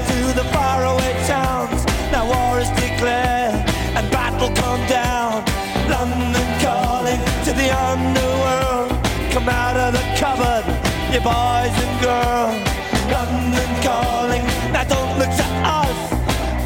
To 0.02 0.34
the 0.34 0.44
faraway 0.52 1.14
towns. 1.26 1.86
Now 2.12 2.26
war 2.28 2.60
is 2.60 2.70
declared 2.72 3.56
and 3.96 4.12
battle 4.12 4.52
come 4.56 4.84
down. 4.88 5.46
London 5.88 6.48
calling 6.60 7.22
to 7.46 7.52
the 7.54 7.70
underworld. 7.72 8.92
Come 9.32 9.48
out 9.48 9.78
of 9.78 9.94
the 9.94 10.04
cupboard, 10.20 10.66
you 11.14 11.22
boys 11.24 11.76
and 11.84 11.96
girls. 12.04 12.60
London 13.08 13.70
calling, 13.84 14.44
now 14.74 14.84
don't 14.84 15.18
look 15.20 15.32
to 15.32 15.48
us. 15.64 15.98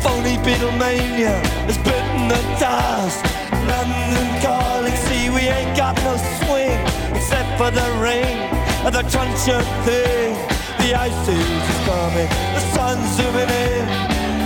Phony 0.03 0.37
Beatlemania 0.45 1.37
has 1.69 1.77
bitten 1.79 2.27
the 2.33 2.41
dust. 2.57 3.21
London 3.69 4.29
calling, 4.41 4.95
see 5.05 5.29
we 5.29 5.41
ain't 5.41 5.77
got 5.77 5.95
no 6.01 6.17
swing 6.41 6.79
except 7.15 7.49
for 7.59 7.69
the 7.69 7.87
rain 8.01 8.37
and 8.85 8.95
the 8.95 9.03
truncheon 9.03 9.65
thing. 9.85 10.58
The 10.89 10.97
ice 10.97 11.27
is 11.29 11.45
coming, 11.85 12.25
the 12.57 12.61
sun's 12.73 13.05
zooming 13.15 13.45
in. 13.45 13.85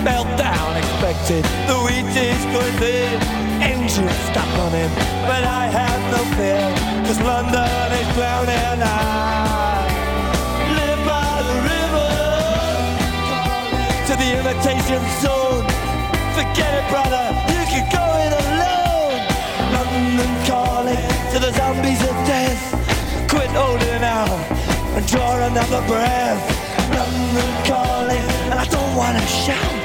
Meltdown 0.03 0.75
expected, 0.75 1.45
the 1.71 1.77
wheat 1.88 2.03
is 2.19 2.43
going 2.51 2.75
thin. 2.83 3.15
Engines 3.63 4.12
stop 4.27 4.51
running, 4.59 4.91
but 5.23 5.47
I 5.47 5.71
have 5.71 6.01
no 6.12 6.19
fear, 6.35 6.67
cause 7.07 7.21
London 7.21 7.91
is 7.95 8.07
drowning. 8.19 8.83
I 8.83 9.88
live 10.75 11.00
by 11.07 11.31
the 11.47 11.55
river, 11.71 12.12
temptation 14.27 15.00
zone. 15.23 15.63
Forget 16.35 16.71
it, 16.75 16.85
brother, 16.91 17.25
you 17.55 17.63
can 17.71 17.88
go 17.88 18.03
it 18.19 18.35
alone. 18.43 19.15
London 19.71 20.31
calling 20.43 21.07
to 21.31 21.39
the 21.39 21.55
zombies 21.55 22.03
of 22.03 22.15
death. 22.27 22.59
Quit 23.29 23.50
holding 23.51 23.83
draw 25.13 25.38
another 25.46 25.82
breath. 25.86 26.41
London 26.89 27.51
calling, 27.70 28.25
and 28.50 28.58
I 28.63 28.65
don't 28.65 28.96
wanna 28.96 29.25
shout. 29.46 29.82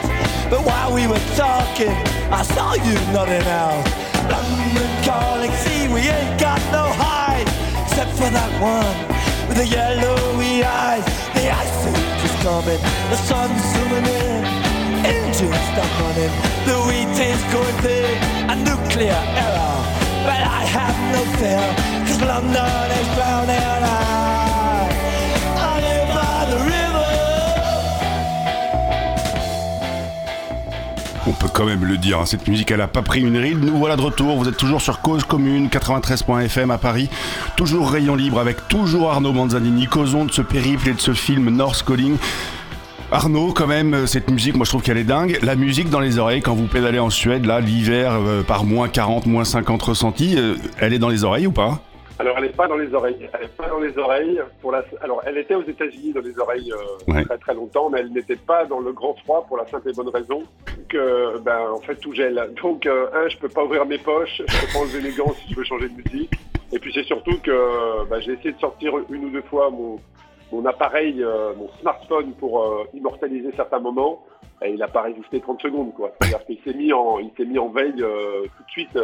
But 0.49 0.65
while 0.65 0.91
we 0.95 1.07
were 1.07 1.25
talking, 1.37 1.95
I 2.33 2.43
saw 2.55 2.73
you 2.87 2.97
nodding 3.13 3.49
out. 3.63 3.85
London 4.33 4.91
calling, 5.05 5.53
see, 5.65 5.85
we 5.95 6.01
ain't 6.17 6.41
got 6.41 6.61
no 6.73 6.85
hide, 7.05 7.49
except 7.85 8.13
for 8.21 8.31
that 8.39 8.53
one 8.75 8.97
with 9.47 9.59
the 9.61 9.69
yellowy 9.69 10.65
eyes. 10.65 11.05
The 11.37 11.45
ice 11.65 11.81
is 12.27 12.35
coming, 12.45 12.81
the 13.13 13.19
sun's 13.29 13.61
zooming 13.73 14.09
in, 14.25 14.41
engines 15.13 15.65
stop 15.73 15.93
running, 16.01 16.33
the 16.69 16.77
wheat 16.89 17.17
is 17.21 17.43
going 17.53 17.77
thick, 17.85 18.17
a 18.53 18.57
nuclear 18.69 19.21
error. 19.45 19.77
But 20.25 20.41
I 20.59 20.63
have 20.77 20.97
no 21.15 21.23
fear, 21.37 21.67
cause 22.07 22.21
London 22.33 22.89
is 23.01 23.09
drowning. 23.17 23.85
I, 23.85 24.48
quand 31.59 31.67
même 31.67 31.85
le 31.85 31.97
dire, 31.97 32.21
hein, 32.21 32.25
cette 32.25 32.47
musique 32.47 32.71
elle 32.71 32.81
a 32.81 32.87
pas 32.87 33.03
pris 33.03 33.21
une 33.21 33.37
ride. 33.37 33.65
Nous 33.65 33.77
voilà 33.77 33.97
de 33.97 34.01
retour, 34.01 34.37
vous 34.37 34.49
êtes 34.49 34.57
toujours 34.57 34.81
sur 34.81 35.01
Cause 35.01 35.25
Commune 35.25 35.67
93.fm 35.67 36.71
à 36.71 36.79
Paris. 36.79 37.11
Toujours 37.57 37.91
rayon 37.91 38.15
libre 38.15 38.39
avec 38.39 38.69
toujours 38.69 39.11
Arnaud 39.11 39.33
Manzanini. 39.33 39.89
Causons 39.89 40.25
de 40.25 40.31
ce 40.31 40.41
périple 40.41 40.91
et 40.91 40.93
de 40.93 41.01
ce 41.01 41.15
film 41.15 41.51
North 41.51 41.85
Calling. 41.85 42.17
Arnaud, 43.11 43.53
quand 43.53 43.67
même, 43.67 43.93
euh, 43.93 44.07
cette 44.07 44.31
musique, 44.31 44.55
moi 44.55 44.67
je 44.67 44.71
trouve 44.71 44.83
qu'elle 44.83 44.99
est 44.99 45.05
dingue. 45.05 45.37
La 45.43 45.57
musique 45.57 45.91
dans 45.91 45.99
les 45.99 46.21
oreilles, 46.21 46.43
quand 46.43 46.55
vous 46.55 46.69
pédalez 46.69 47.01
en 47.01 47.11
Suède, 47.11 47.45
là, 47.45 47.59
l'hiver, 47.59 48.13
euh, 48.13 48.45
par 48.45 48.63
moins 48.63 48.89
40, 48.89 49.27
moins 49.27 49.45
50 49.45 49.83
ressentis, 49.83 50.37
euh, 50.37 50.55
elle 50.79 50.93
est 50.93 51.01
dans 51.01 51.09
les 51.09 51.25
oreilles 51.25 51.49
ou 51.49 51.53
pas? 51.53 51.81
Alors, 52.21 52.37
elle 52.39 52.45
n'est 52.45 52.51
pas 52.51 52.67
dans 52.67 52.77
les 52.77 52.93
oreilles. 52.93 53.29
Elle 53.33 53.43
n'est 53.43 53.49
pas 53.49 53.69
dans 53.69 53.79
les 53.79 53.97
oreilles. 53.97 54.41
Pour 54.61 54.73
la... 54.73 54.83
Alors, 55.03 55.23
elle 55.25 55.39
était 55.39 55.55
aux 55.55 55.63
États-Unis 55.63 56.13
dans 56.13 56.21
les 56.21 56.37
oreilles 56.39 56.73
euh, 56.73 57.13
Ouais. 57.13 57.25
très 57.25 57.39
très 57.39 57.55
longtemps, 57.55 57.91
mais 57.91 58.01
elle 58.01 58.13
n'était 58.13 58.37
pas 58.37 58.65
dans 58.65 58.81
le 58.81 58.93
grand 58.93 59.15
froid 59.25 59.45
pour 59.47 59.57
la 59.57 59.67
simple 59.69 59.91
et 59.91 59.93
bonne 59.93 60.09
raison 60.09 60.43
que, 60.89 61.39
ben, 61.39 61.71
en 61.71 61.79
fait, 61.81 61.95
tout 61.97 62.13
gèle. 62.13 62.51
Donc, 62.61 62.87
euh, 62.87 63.07
un, 63.15 63.29
je 63.29 63.37
peux 63.39 63.49
pas 63.49 63.63
ouvrir 63.65 63.87
mes 63.87 63.99
poches, 63.99 64.39
je 64.49 64.67
peux 64.67 64.73
pas 64.73 64.79
enlever 64.81 65.01
les 65.01 65.13
gants 65.15 65.33
si 65.35 65.53
je 65.53 65.57
veux 65.57 65.65
changer 65.65 65.89
de 65.89 65.95
musique. 65.95 66.33
Et 66.73 66.79
puis, 66.79 66.93
c'est 66.93 67.05
surtout 67.05 67.39
que 67.41 68.05
ben, 68.09 68.21
j'ai 68.21 68.33
essayé 68.33 68.53
de 68.53 68.59
sortir 68.59 68.95
une 69.11 69.27
ou 69.27 69.31
deux 69.31 69.43
fois 69.43 69.71
mon, 69.71 70.01
mon 70.51 70.67
appareil, 70.67 71.23
euh, 71.23 71.55
mon 71.57 71.69
smartphone 71.81 72.33
pour 72.33 72.63
euh, 72.63 72.85
immortaliser 72.95 73.51
certains 73.55 73.79
moments. 73.79 74.25
Et 74.61 74.71
il 74.71 74.79
n'a 74.79 74.89
pas 74.89 75.03
résisté 75.03 75.41
30 75.41 75.63
secondes, 75.63 75.95
quoi. 75.95 76.11
C'est-à-dire 76.21 76.45
qu'il 76.47 76.59
s'est 76.65 76.77
mis 76.77 76.93
en, 76.93 77.21
il 77.21 77.31
s'est 77.37 77.45
mis 77.45 77.61
en 77.61 77.69
veille 77.69 77.93
tout 77.95 78.03
de 78.65 78.71
suite. 78.71 78.99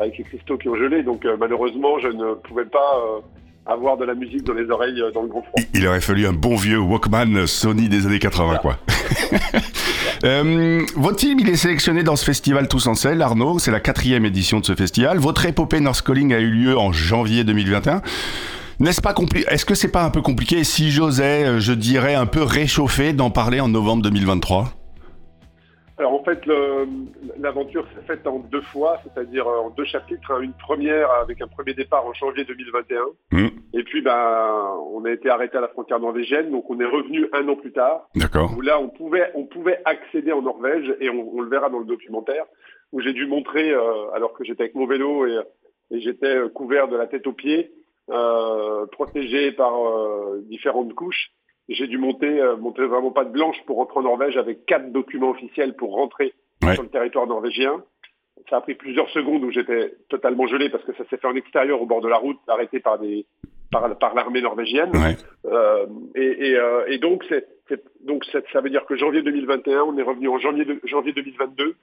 Avec 0.00 0.18
les 0.18 0.24
cristaux 0.24 0.56
qui 0.58 0.68
ont 0.68 0.76
gelé. 0.76 1.02
Donc 1.02 1.24
euh, 1.24 1.36
malheureusement, 1.38 1.98
je 2.00 2.08
ne 2.08 2.34
pouvais 2.34 2.64
pas 2.64 2.78
euh, 3.18 3.20
avoir 3.72 3.96
de 3.96 4.04
la 4.04 4.14
musique 4.14 4.44
dans 4.44 4.54
les 4.54 4.68
oreilles 4.70 5.00
euh, 5.00 5.10
dans 5.12 5.22
le 5.22 5.28
grand 5.28 5.42
froid. 5.42 5.62
Il- 5.74 5.86
aurait 5.86 6.00
fallu 6.00 6.26
un 6.26 6.32
bon 6.32 6.56
vieux 6.56 6.78
Walkman 6.78 7.46
Sony 7.46 7.88
des 7.88 8.06
années 8.06 8.18
80, 8.18 8.56
quoi. 8.62 8.78
Euh, 10.24 10.82
votre 10.94 11.18
film, 11.18 11.40
il 11.40 11.48
est 11.48 11.56
sélectionné 11.56 12.04
dans 12.04 12.14
ce 12.14 12.24
festival 12.24 12.68
Tous 12.68 12.86
en 12.86 12.94
Selle, 12.94 13.20
Arnaud. 13.22 13.58
C'est 13.58 13.72
la 13.72 13.80
quatrième 13.80 14.24
édition 14.24 14.60
de 14.60 14.64
ce 14.64 14.76
festival. 14.76 15.18
Votre 15.18 15.46
épopée 15.46 15.80
North 15.80 16.00
Calling 16.02 16.32
a 16.32 16.38
eu 16.38 16.48
lieu 16.48 16.78
en 16.78 16.92
janvier 16.92 17.42
2021. 17.42 18.02
N'est-ce 18.78 19.00
pas 19.00 19.14
compliqué 19.14 19.46
Est-ce 19.50 19.64
que 19.64 19.74
c'est 19.74 19.90
pas 19.90 20.04
un 20.04 20.10
peu 20.10 20.22
compliqué 20.22 20.62
Si 20.62 20.92
j'osais, 20.92 21.60
je 21.60 21.72
dirais 21.72 22.14
un 22.14 22.26
peu 22.26 22.42
réchauffé 22.44 23.12
d'en 23.12 23.30
parler 23.30 23.58
en 23.58 23.66
novembre 23.66 24.02
2023. 24.02 24.72
En 26.22 26.24
fait, 26.24 26.46
l'aventure 27.36 27.84
s'est 27.96 28.06
faite 28.06 28.24
en 28.28 28.38
deux 28.38 28.60
fois, 28.60 29.00
c'est-à-dire 29.02 29.48
en 29.48 29.70
deux 29.70 29.84
chapitres. 29.84 30.30
hein. 30.30 30.40
Une 30.40 30.52
première 30.52 31.10
avec 31.10 31.42
un 31.42 31.48
premier 31.48 31.74
départ 31.74 32.06
en 32.06 32.12
janvier 32.12 32.44
2021. 32.44 33.00
Hmm. 33.32 33.48
Et 33.74 33.82
puis, 33.82 34.02
ben, 34.02 34.70
on 34.92 35.04
a 35.04 35.10
été 35.10 35.28
arrêté 35.30 35.56
à 35.58 35.60
la 35.60 35.66
frontière 35.68 35.98
norvégienne, 35.98 36.52
donc 36.52 36.70
on 36.70 36.78
est 36.78 36.84
revenu 36.86 37.26
un 37.32 37.48
an 37.48 37.56
plus 37.56 37.72
tard. 37.72 38.08
D'accord. 38.14 38.52
où 38.56 38.60
là 38.60 38.78
on 38.78 38.88
pouvait 38.88 39.32
on 39.34 39.46
pouvait 39.46 39.80
accéder 39.84 40.30
en 40.30 40.42
Norvège 40.42 40.94
et 41.00 41.10
on, 41.10 41.34
on 41.36 41.40
le 41.40 41.48
verra 41.48 41.70
dans 41.70 41.80
le 41.80 41.86
documentaire 41.86 42.44
où 42.92 43.00
j'ai 43.00 43.12
dû 43.14 43.26
montrer 43.26 43.72
euh, 43.72 44.10
alors 44.14 44.32
que 44.34 44.44
j'étais 44.44 44.62
avec 44.64 44.74
mon 44.76 44.86
vélo 44.86 45.26
et, 45.26 45.40
et 45.90 46.00
j'étais 46.00 46.36
euh, 46.36 46.48
couvert 46.48 46.86
de 46.86 46.96
la 46.96 47.08
tête 47.08 47.26
aux 47.26 47.32
pieds 47.32 47.72
euh, 48.10 48.86
protégé 48.92 49.50
par 49.52 49.74
euh, 49.74 50.40
différentes 50.44 50.94
couches 50.94 51.32
j'ai 51.68 51.86
dû 51.86 51.98
monter 51.98 52.40
euh, 52.40 52.56
monter 52.56 52.84
vraiment 52.86 53.10
pas 53.12 53.24
de 53.24 53.30
blanche 53.30 53.56
pour 53.66 53.76
rentrer 53.76 54.00
en 54.00 54.02
Norvège 54.02 54.36
avec 54.36 54.66
quatre 54.66 54.90
documents 54.92 55.30
officiels 55.30 55.74
pour 55.76 55.92
rentrer 55.94 56.34
Ouais. 56.64 56.74
sur 56.74 56.82
le 56.84 56.88
territoire 56.90 57.26
norvégien 57.26 57.82
ça 58.48 58.56
a 58.56 58.60
pris 58.60 58.74
plusieurs 58.74 59.08
secondes 59.10 59.42
où 59.44 59.50
j'étais 59.50 59.94
totalement 60.08 60.46
gelé 60.46 60.68
parce 60.68 60.84
que 60.84 60.92
ça 60.94 61.04
s'est 61.10 61.16
fait 61.16 61.26
en 61.26 61.34
extérieur 61.36 61.80
au 61.82 61.86
bord 61.86 62.00
de 62.00 62.08
la 62.08 62.16
route 62.18 62.38
arrêté 62.48 62.80
par 62.80 62.98
des 62.98 63.26
par, 63.70 63.96
par 63.98 64.14
l'armée 64.14 64.42
norvégienne 64.42 64.90
Ouais. 64.94 65.16
euh, 65.46 65.86
et, 66.14 66.48
et, 66.50 66.56
euh, 66.56 66.84
et 66.88 66.98
donc, 66.98 67.24
c'est, 67.28 67.46
ça 68.52 68.60
veut 68.60 68.68
dire 68.70 68.84
que 68.86 68.96
janvier 68.96 69.22
2021, 69.22 69.82
on 69.84 69.96
est 69.96 70.02
revenu 70.02 70.28
en 70.28 70.38
janvier, 70.38 70.64
de- 70.66 70.78
janvier 70.84 71.12
2022, 71.14 71.74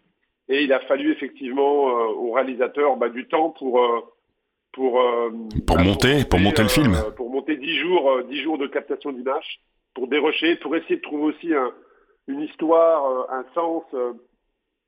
et 0.50 0.63
il 0.63 0.72
a 0.72 0.80
fallu 0.82 1.12
effectivement 1.12 1.86
au 2.12 2.32
réalisateur 2.32 2.96
bah, 2.98 3.10
du 3.10 3.28
temps 3.28 3.50
pour 3.58 3.82
pour 4.72 5.02
euh, 5.02 5.32
Pour 5.65 5.78
bah, 5.78 5.84
monter, 5.84 6.26
pour 6.30 6.39
monter 6.39 6.62
le 6.62 6.70
film. 6.70 6.96
pour 7.18 7.30
monter 7.32 7.38
dix 7.69 7.77
jours, 7.79 8.12
euh, 8.12 8.23
dix 8.23 8.41
jours 8.41 8.58
de 8.58 8.67
captation 8.67 9.12
d'images, 9.12 9.60
pour 9.95 10.08
dérocher, 10.08 10.55
pour 10.58 10.75
essayer 10.75 10.97
de 10.97 11.01
trouver 11.01 11.25
aussi 11.32 11.53
un- 11.53 11.73
une 12.27 12.41
histoire, 12.41 13.01
euh, 13.12 13.39
un 13.39 13.45
sens 13.53 13.84
euh, 13.93 14.13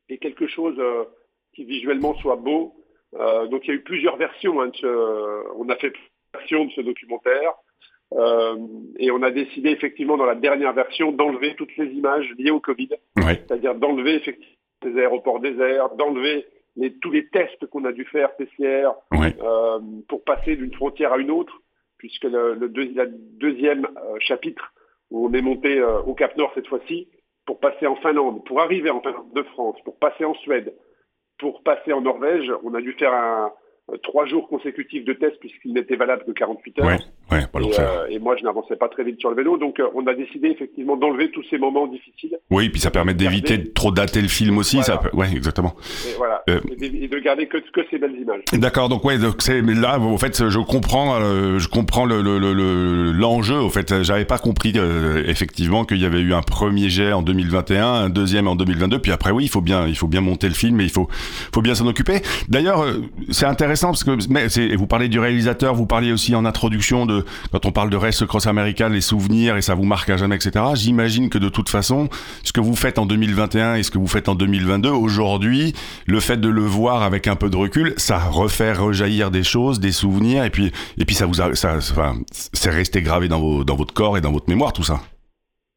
et 0.09 0.17
quelque 0.17 0.47
chose 0.47 0.79
qui 1.53 1.63
visuellement 1.65 2.13
soit 2.15 2.35
beau. 2.37 2.73
Euh, 3.15 3.47
donc 3.47 3.65
il 3.65 3.69
y 3.69 3.71
a 3.71 3.75
eu 3.75 3.83
plusieurs 3.83 4.17
versions. 4.17 4.61
hein, 4.61 4.67
de 4.67 4.75
ce- 4.77 5.43
on 5.57 5.67
a 5.69 5.75
fait 5.75 5.89
plusieurs 5.91 6.33
versions 6.33 6.65
de 6.65 6.71
ce 6.71 6.81
documentaire. 6.81 7.53
Euh, 8.13 8.57
et 8.99 9.09
on 9.09 9.21
a 9.23 9.31
décidé 9.31 9.69
effectivement 9.69 10.17
dans 10.17 10.25
la 10.25 10.35
dernière 10.35 10.73
version 10.73 11.13
d'enlever 11.13 11.55
toutes 11.55 11.75
les 11.77 11.87
images 11.93 12.29
liées 12.37 12.51
au 12.51 12.59
Covid, 12.59 12.89
c'est-à-dire 13.47 13.73
d'enlever 13.75 14.15
effectivement 14.15 14.55
les 14.83 14.97
aéroports 14.99 15.39
déserts, 15.39 15.89
d'enlever 15.95 16.45
les, 16.75 16.91
tous 16.99 17.11
les 17.11 17.27
tests 17.29 17.65
qu'on 17.67 17.85
a 17.85 17.93
dû 17.93 18.03
faire 18.05 18.35
PCR 18.35 18.89
euh, 19.41 19.79
pour 20.09 20.23
passer 20.25 20.55
d'une 20.57 20.73
frontière 20.73 21.13
à 21.13 21.19
une 21.19 21.31
autre, 21.31 21.60
puisque 22.01 22.23
le, 22.23 22.67
deuxième 22.67 23.85
euh, 23.85 24.17
chapitre 24.19 24.73
où 25.11 25.27
on 25.27 25.33
est 25.33 25.41
monté 25.41 25.77
euh, 25.77 25.99
au 26.01 26.15
Cap 26.15 26.35
Nord 26.35 26.51
cette 26.55 26.67
fois-ci 26.67 27.07
pour 27.45 27.59
passer 27.59 27.85
en 27.85 27.95
Finlande, 27.97 28.43
pour 28.45 28.59
arriver 28.59 28.89
en 28.89 29.01
Finlande 29.01 29.31
de 29.35 29.43
France, 29.43 29.75
pour 29.85 29.99
passer 29.99 30.25
en 30.25 30.33
Suède, 30.33 30.73
pour 31.37 31.61
passer 31.61 31.93
en 31.93 32.01
Norvège, 32.01 32.51
on 32.63 32.73
a 32.73 32.81
dû 32.81 32.93
faire 32.93 33.13
un, 33.13 33.51
un 33.93 33.97
trois 34.01 34.25
jours 34.25 34.47
consécutifs 34.47 35.05
de 35.05 35.13
tests 35.13 35.39
puisqu'il 35.39 35.73
n'était 35.73 35.95
valable 35.95 36.25
que 36.25 36.31
48 36.31 36.79
heures. 36.79 36.97
Ouais. 37.31 37.45
Pas 37.51 37.59
Et, 37.59 37.63
l'enfer. 37.63 37.89
euh, 37.89 38.07
et 38.09 38.19
moi, 38.19 38.35
je 38.37 38.43
n'avançais 38.43 38.75
pas 38.75 38.89
très 38.89 39.03
vite 39.03 39.19
sur 39.19 39.29
le 39.29 39.35
vélo, 39.35 39.57
donc 39.57 39.79
euh, 39.79 39.85
on 39.95 40.05
a 40.07 40.13
décidé 40.13 40.49
effectivement 40.49 40.97
d'enlever 40.97 41.31
tous 41.31 41.43
ces 41.49 41.57
moments 41.57 41.87
difficiles. 41.87 42.37
Oui, 42.49 42.69
puis 42.69 42.81
ça 42.81 42.91
permet 42.91 43.13
d'éviter 43.13 43.57
de 43.57 43.67
trop 43.69 43.91
dater 43.91 44.21
le 44.21 44.27
film 44.27 44.57
aussi. 44.57 44.77
Voilà. 44.77 44.85
Ça 44.85 44.97
peut... 44.97 45.09
Ouais, 45.15 45.29
exactement. 45.31 45.75
Et 46.07 46.13
voilà, 46.17 46.43
Euh. 46.49 46.59
et, 46.81 47.07
de, 47.07 47.19
garder 47.19 47.47
que, 47.47 47.57
que 47.57 47.81
ces 47.89 47.97
belles 47.99 48.15
images. 48.19 48.41
D'accord, 48.53 48.89
donc 48.89 49.05
ouais, 49.05 49.17
donc 49.17 49.35
c'est 49.39 49.61
là 49.61 49.99
en 49.99 50.17
fait 50.17 50.49
je 50.49 50.59
comprends, 50.59 51.19
je 51.19 51.67
comprends 51.67 52.05
le 52.05 52.21
le- 52.21 52.39
le- 52.39 52.53
le- 52.53 53.11
l'enjeu. 53.11 53.55
au 53.59 53.69
fait, 53.69 54.01
j'avais 54.03 54.25
pas 54.25 54.37
compris 54.39 54.73
effectivement 55.25 55.85
qu'il 55.85 55.97
y 55.97 56.05
avait 56.05 56.19
eu 56.21 56.33
un 56.33 56.41
premier 56.41 56.89
jet 56.89 57.13
en 57.13 57.21
2021, 57.21 57.85
un 57.85 58.09
deuxième 58.09 58.47
en 58.47 58.55
2022, 58.55 58.99
puis 58.99 59.11
après 59.11 59.31
oui, 59.31 59.45
il 59.45 59.49
faut 59.49 59.61
bien, 59.61 59.87
il 59.87 59.95
faut 59.95 60.07
bien 60.07 60.21
monter 60.21 60.47
le 60.47 60.53
film 60.53 60.79
et 60.81 60.85
il 60.85 60.89
faut, 60.89 61.07
faut 61.53 61.61
bien 61.61 61.75
s'en 61.75 61.87
occuper. 61.87 62.21
D'ailleurs, 62.49 62.85
c'est 63.29 63.45
intéressant 63.45 63.87
parce 63.87 64.03
que 64.03 64.11
mais 64.29 64.47
vous 64.75 64.87
parlez 64.87 65.07
du 65.07 65.19
réalisateur, 65.19 65.73
vous 65.75 65.85
parliez 65.85 66.11
aussi 66.11 66.35
en 66.35 66.45
introduction 66.45 67.05
de 67.05 67.20
quand 67.51 67.65
on 67.65 67.71
parle 67.71 67.89
de 67.89 67.97
Race 67.97 68.23
Cross 68.25 68.47
America, 68.47 68.89
les 68.89 69.01
souvenirs 69.01 69.57
et 69.57 69.61
ça 69.61 69.75
vous 69.75 69.83
marque 69.83 70.09
à 70.09 70.17
jamais, 70.17 70.35
etc. 70.35 70.65
J'imagine 70.75 71.29
que 71.29 71.37
de 71.37 71.49
toute 71.49 71.69
façon, 71.69 72.09
ce 72.43 72.51
que 72.53 72.59
vous 72.59 72.75
faites 72.75 72.99
en 72.99 73.05
2021 73.05 73.75
et 73.75 73.83
ce 73.83 73.91
que 73.91 73.97
vous 73.97 74.07
faites 74.07 74.29
en 74.29 74.35
2022, 74.35 74.89
aujourd'hui, 74.89 75.73
le 76.05 76.19
fait 76.19 76.37
de 76.37 76.49
le 76.49 76.61
voir 76.61 77.03
avec 77.03 77.27
un 77.27 77.35
peu 77.35 77.49
de 77.49 77.57
recul, 77.57 77.93
ça 77.97 78.17
refait 78.19 78.73
rejaillir 78.73 79.31
des 79.31 79.43
choses, 79.43 79.79
des 79.79 79.91
souvenirs, 79.91 80.43
et 80.43 80.49
puis, 80.49 80.71
et 80.97 81.05
puis 81.05 81.15
ça 81.15 81.25
vous 81.25 81.41
a, 81.41 81.53
ça, 81.55 81.77
enfin, 81.77 82.15
c'est 82.31 82.69
resté 82.69 83.01
gravé 83.01 83.27
dans, 83.27 83.39
vos, 83.39 83.63
dans 83.63 83.75
votre 83.75 83.93
corps 83.93 84.17
et 84.17 84.21
dans 84.21 84.31
votre 84.31 84.49
mémoire, 84.49 84.73
tout 84.73 84.83
ça. 84.83 84.99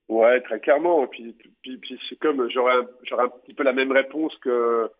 Ouais, 0.08 0.40
très 0.42 0.60
clairement. 0.60 1.04
Et 1.04 1.08
puis, 1.08 1.34
puis, 1.62 1.98
c'est 2.08 2.18
comme 2.18 2.48
j'aurais 2.50 2.86
j'aurais 3.04 3.24
un 3.24 3.28
petit 3.28 3.54
peu 3.54 3.62
la 3.62 3.72
même 3.72 3.92
réponse 3.92 4.36
que 4.42 4.90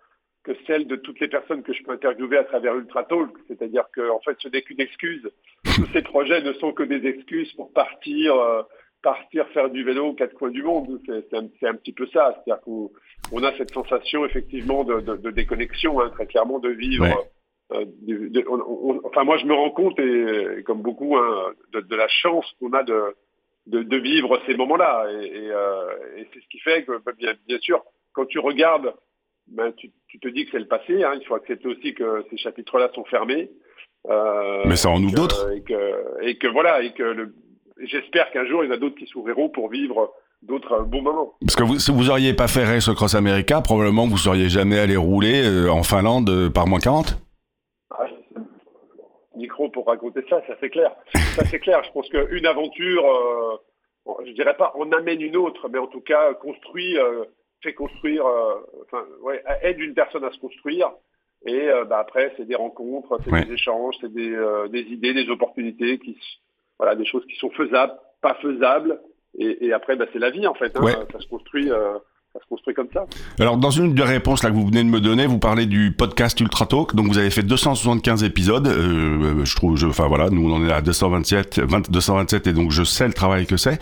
que 0.45 0.53
celle 0.67 0.87
de 0.87 0.97
toutes 0.97 1.21
les 1.21 1.29
personnes 1.29 1.63
que 1.63 1.73
je 1.73 1.83
peux 1.83 1.93
interviewer 1.93 2.37
à 2.37 2.45
travers 2.45 2.75
Ultra 2.77 3.03
Talk. 3.05 3.31
C'est-à-dire 3.49 3.87
que 3.93 4.11
en 4.11 4.21
fait, 4.21 4.37
ce 4.41 4.49
n'est 4.49 4.63
qu'une 4.63 4.81
excuse. 4.81 5.27
Tous 5.75 5.87
ces 5.93 6.03
projets 6.03 6.43
ne 6.43 6.53
sont 6.55 6.73
que 6.73 6.83
des 6.83 7.07
excuses 7.09 7.51
pour 7.55 7.73
partir, 7.73 8.35
euh, 8.37 8.63
partir 9.03 9.49
faire 9.49 9.71
du 9.71 9.83
vélo 9.85 10.09
aux 10.09 10.13
quatre 10.15 10.35
coins 10.35 10.51
du 10.51 10.63
monde. 10.63 11.01
C'est, 11.07 11.35
un, 11.35 11.75
petit 11.75 11.93
peu 11.95 12.07
ça. 12.09 12.35
C'est-à-dire 12.45 12.63
qu'on 12.63 12.91
on 13.33 13.43
a 13.43 13.57
cette 13.57 13.73
sensation 13.73 14.25
effectivement 14.27 14.85
de, 14.85 15.01
de, 15.01 15.17
de 15.17 15.31
déconnexion, 15.31 16.01
hein, 16.01 16.11
très 16.11 16.27
clairement, 16.27 16.59
de 16.59 16.69
vivre. 16.71 17.05
Ouais. 17.05 17.15
euh, 17.73 17.85
de- 18.03 18.29
de- 18.29 18.45
on- 18.47 18.61
on- 18.61 19.01
enfin, 19.07 19.25
moi, 19.25 19.39
je 19.39 19.47
me 19.47 19.55
rends 19.55 19.71
compte, 19.71 19.99
et, 19.99 20.59
et 20.59 20.63
comme 20.63 20.83
beaucoup, 20.83 21.17
hein, 21.17 21.53
de, 21.73 21.81
de 21.81 21.97
la 21.97 22.09
chance 22.09 22.45
qu'on 22.61 22.75
a 22.75 22.83
de 22.83 23.97
vivre 23.97 24.39
ces 24.47 24.55
moments-là. 24.55 25.07
Et, 25.11 25.27
et, 25.27 25.51
euh, 25.51 26.19
et 26.19 26.29
c'est 26.35 26.41
ce 26.43 26.49
qui 26.49 26.59
fait 26.59 26.85
que, 26.85 26.93
bien, 27.17 27.33
bien 27.49 27.59
sûr, 27.61 27.83
quand 28.13 28.27
tu 28.27 28.39
regardes, 28.39 28.93
ben, 29.47 29.73
tu, 29.73 29.91
tu 30.15 30.21
te 30.21 30.29
dis 30.29 30.45
que 30.45 30.53
c'est 30.53 30.61
le 30.61 30.69
passé. 30.69 31.03
Hein, 31.03 31.15
il 31.21 31.27
faut 31.27 31.35
accepter 31.35 31.67
aussi 31.67 31.93
que 31.93 32.25
ces 32.31 32.37
chapitres-là 32.37 32.89
sont 32.95 33.05
fermés. 33.07 33.51
Euh, 34.09 34.63
Mais 34.67 34.77
ça 34.77 34.91
en 34.91 35.03
ouvre 35.03 35.11
que- 35.13 35.17
d'autres. 35.17 35.51
Et 35.53 35.63
que, 35.63 36.23
et 36.23 36.39
que 36.39 36.47
voilà, 36.47 36.83
et 36.83 36.93
que 36.93 37.03
le- 37.03 37.35
j'espère 37.83 38.31
qu'un 38.31 38.47
jour 38.47 38.63
il 38.63 38.69
y 38.69 38.71
en 38.71 38.75
a 38.75 38.77
d'autres 38.77 38.95
qui 38.97 39.07
s'ouvriront 39.07 39.49
pour 39.49 39.71
vivre 39.71 40.13
d'autres 40.43 40.75
euh, 40.75 40.83
bons 40.85 41.03
moments. 41.03 41.35
Parce 41.41 41.57
que 41.57 41.65
vous, 41.65 41.79
si 41.81 41.91
vous 41.91 42.11
auriez 42.11 42.33
pas 42.33 42.47
fait 42.47 42.65
Race 42.65 42.89
Cross 42.95 43.17
America, 43.17 43.61
probablement 43.61 44.07
vous 44.07 44.19
seriez 44.19 44.49
jamais 44.49 44.79
allé 44.79 44.97
rouler 44.97 45.43
euh, 45.45 45.69
en 45.69 45.83
Finlande 45.83 46.49
par 46.55 46.69
moins 46.69 46.79
40. 46.79 47.17
Ah, 47.91 48.07
micro 49.37 49.69
pour 49.71 49.87
raconter 49.87 50.21
ça, 50.31 50.41
ça 50.47 50.55
c'est 50.61 50.71
clair. 50.71 50.95
Ça 51.37 51.45
c'est 51.47 51.59
clair. 51.59 51.83
Je 51.85 51.91
pense 51.91 52.09
qu'une 52.09 52.47
aventure, 52.47 53.05
euh, 53.05 53.57
je 54.27 54.33
dirais 54.33 54.57
pas 54.57 54.73
on 54.77 54.91
amène 54.93 55.21
une 55.21 55.37
autre, 55.37 55.69
mais 55.69 55.79
en 55.79 55.87
tout 55.89 56.01
cas 56.03 56.35
construit, 56.35 56.97
euh, 56.99 57.25
fait 57.65 57.73
construire, 57.75 58.25
euh, 58.27 58.55
enfin 58.85 59.03
ouais, 59.23 59.43
aide 59.63 59.81
une 59.81 59.95
personne 59.95 60.25
à 60.25 60.31
se 60.31 60.39
construire. 60.39 60.91
Et 61.47 61.69
euh, 61.69 61.85
bah, 61.85 61.99
après 61.99 62.33
c'est 62.37 62.47
des 62.47 62.55
rencontres, 62.55 63.19
c'est 63.25 63.33
Ouais. 63.33 63.45
des 63.45 63.53
échanges, 63.55 63.97
c'est 64.01 64.13
des, 64.13 64.33
euh, 64.33 64.69
des 64.69 64.83
idées, 64.97 65.13
des 65.15 65.29
opportunités 65.29 65.99
qui, 65.99 66.17
voilà, 66.79 66.95
des 66.95 67.05
choses 67.05 67.25
qui 67.27 67.37
sont 67.37 67.51
faisables, 67.51 67.95
pas 68.21 68.35
faisables. 68.41 69.01
Et, 69.37 69.67
et 69.67 69.73
après 69.73 69.97
bah, 69.97 70.07
c'est 70.13 70.19
la 70.21 70.31
vie 70.31 70.47
en 70.47 70.55
fait. 70.55 70.73
Hein, 70.77 70.85
Ouais. 70.85 70.93
Ça 71.13 71.19
se 71.21 71.27
construit, 71.27 71.69
Alors 73.39 73.57
dans 73.57 73.71
une 73.71 73.95
des 73.95 74.03
réponses 74.03 74.43
là 74.43 74.51
que 74.51 74.55
vous 74.55 74.67
venez 74.67 74.83
de 74.83 74.89
me 74.89 75.01
donner, 75.01 75.27
vous 75.27 75.39
parlez 75.39 75.67
du 75.67 75.93
podcast 75.93 76.39
Ultra 76.41 76.67
Talk. 76.67 76.95
Donc 76.95 77.07
vous 77.07 77.19
avez 77.19 77.31
fait 77.31 77.43
275 77.43 78.25
épisodes. 78.25 78.67
Euh, 78.67 79.45
je 79.45 79.55
trouve, 79.57 79.83
enfin 79.85 80.09
voilà, 80.09 80.31
nous 80.31 80.51
on 80.51 80.55
en 80.57 80.67
est 80.67 80.73
à 80.73 80.81
227, 80.81 81.61
20, 81.61 81.91
227 81.91 82.47
et 82.47 82.53
donc 82.53 82.71
je 82.71 82.83
sais 82.83 83.07
le 83.07 83.13
travail 83.13 83.47
que 83.47 83.57
c'est. 83.57 83.79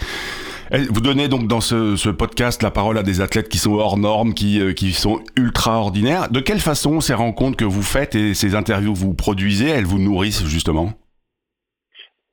Vous 0.90 1.02
donnez 1.02 1.28
donc 1.28 1.48
dans 1.48 1.60
ce, 1.60 1.96
ce 1.96 2.08
podcast 2.08 2.62
la 2.62 2.70
parole 2.70 2.96
à 2.96 3.02
des 3.02 3.20
athlètes 3.20 3.50
qui 3.50 3.58
sont 3.58 3.74
hors 3.74 3.98
normes, 3.98 4.32
qui, 4.32 4.58
euh, 4.58 4.72
qui 4.72 4.92
sont 4.92 5.20
ultra 5.36 5.78
ordinaires. 5.78 6.30
De 6.30 6.40
quelle 6.40 6.60
façon 6.60 7.02
ces 7.02 7.12
rencontres 7.12 7.58
que 7.58 7.64
vous 7.66 7.82
faites 7.82 8.14
et 8.14 8.32
ces 8.32 8.54
interviews 8.54 8.94
que 8.94 8.98
vous 8.98 9.12
produisez, 9.12 9.68
elles 9.68 9.84
vous 9.84 9.98
nourrissent 9.98 10.46
justement? 10.46 10.94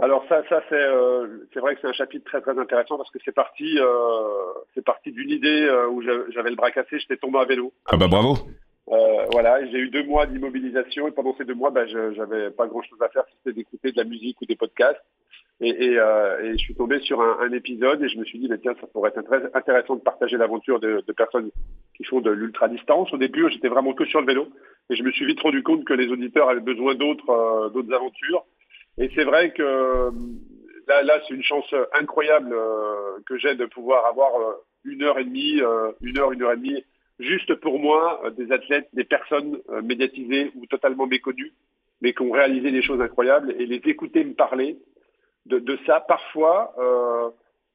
Alors 0.02 0.24
ça, 0.30 0.44
ça 0.48 0.62
c'est 0.70 0.76
euh, 0.76 1.28
c'est 1.54 1.60
vrai 1.60 1.76
que 1.76 1.82
c'est 1.82 1.88
un 1.88 1.94
chapitre 1.94 2.24
très 2.26 2.42
très 2.42 2.58
intéressant 2.58 2.98
parce 2.98 3.12
que 3.12 3.20
c'est 3.26 3.34
parti 3.36 3.78
euh, 3.80 3.84
c'est 4.74 4.84
parti 4.86 5.12
d'une 5.12 5.30
idée 5.30 5.68
euh, 5.68 5.88
où 5.90 6.02
j'a- 6.02 6.30
j'avais 6.30 6.52
le 6.52 6.56
bras 6.56 6.72
cassé, 6.72 7.00
j'étais 7.00 7.18
tombé 7.18 7.40
à 7.40 7.46
vélo. 7.46 7.74
Ah 7.86 7.98
bah 7.98 8.08
bravo. 8.08 8.36
Euh, 8.92 9.26
voilà, 9.32 9.64
j'ai 9.68 9.78
eu 9.78 9.90
deux 9.90 10.04
mois 10.04 10.26
d'immobilisation 10.26 11.08
et 11.08 11.12
pendant 11.12 11.36
ces 11.38 11.46
deux 11.46 11.54
mois, 11.54 11.70
bah, 11.70 11.86
j'avais 11.86 12.50
pas 12.50 12.66
grand 12.66 12.82
chose 12.82 13.00
à 13.02 13.10
faire, 13.10 13.24
si 13.30 13.36
c'était 13.38 13.56
d'écouter 13.58 13.92
de 13.92 13.98
la 13.98 14.04
musique 14.04 14.42
ou 14.42 14.46
des 14.46 14.56
podcasts. 14.56 15.00
Et, 15.62 15.70
et, 15.70 16.00
euh, 16.00 16.42
et 16.44 16.52
je 16.54 16.58
suis 16.58 16.74
tombé 16.74 17.00
sur 17.02 17.22
un, 17.22 17.38
un 17.42 17.52
épisode 17.52 18.02
et 18.02 18.10
je 18.10 18.18
me 18.18 18.24
suis 18.24 18.40
dit, 18.40 18.48
mais 18.50 18.58
tiens, 18.58 18.74
ça 18.82 18.88
pourrait 18.88 19.12
être 19.16 19.22
très 19.24 19.44
intéressant 19.54 19.96
de 19.96 20.02
partager 20.02 20.38
l'aventure 20.38 20.80
de, 20.80 21.04
de 21.06 21.14
personnes 21.14 21.52
qui 21.96 22.04
font 22.06 22.22
de 22.22 22.32
l'ultra 22.32 22.68
distance. 22.68 23.14
Au 23.14 23.18
début, 23.18 23.46
j'étais 23.52 23.68
vraiment 23.68 23.94
que 23.94 24.06
sur 24.06 24.22
le 24.22 24.26
vélo 24.26 24.48
et 24.90 24.96
je 24.96 25.04
me 25.04 25.12
suis 25.12 25.26
vite 25.26 25.42
rendu 25.42 25.62
compte 25.62 25.84
que 25.86 25.94
les 25.94 26.08
auditeurs 26.08 26.50
avaient 26.50 26.60
besoin 26.62 26.96
d'autres 26.96 27.70
d'autres 27.74 27.94
aventures. 27.94 28.44
Et 29.00 29.10
c'est 29.16 29.24
vrai 29.24 29.52
que 29.52 29.64
euh, 29.64 30.12
là, 30.88 31.04
là 31.04 31.20
c'est 31.28 31.34
une 31.34 31.44
chance 31.44 31.74
incroyable 31.94 32.54
euh, 32.54 33.18
que 33.26 33.38
j'ai 33.38 33.56
de 33.56 33.66
pouvoir 33.66 34.06
avoir 34.06 34.36
euh, 34.40 34.54
une 34.86 35.04
heure 35.04 35.18
et 35.20 35.26
demie, 35.26 35.62
une 36.02 36.18
heure, 36.20 36.32
une 36.32 36.42
heure 36.42 36.54
et 36.54 36.58
demie, 36.58 36.84
juste 37.20 37.54
pour 37.56 37.80
moi, 37.80 38.22
des 38.38 38.50
athlètes, 38.52 38.88
des 38.94 39.04
personnes 39.04 39.60
médiatisées 39.84 40.52
ou 40.56 40.66
totalement 40.68 41.06
méconnues, 41.06 41.52
mais 42.02 42.14
qui 42.14 42.22
ont 42.22 42.32
réalisé 42.32 42.72
des 42.72 42.82
choses 42.82 43.02
incroyables 43.02 43.54
et 43.60 43.66
les 43.66 43.82
écouter 43.86 44.24
me 44.24 44.36
parler 44.36 44.78
de, 45.46 45.60
de 45.60 45.78
ça, 45.86 46.00
parfois, 46.00 46.74
euh, 46.78 47.30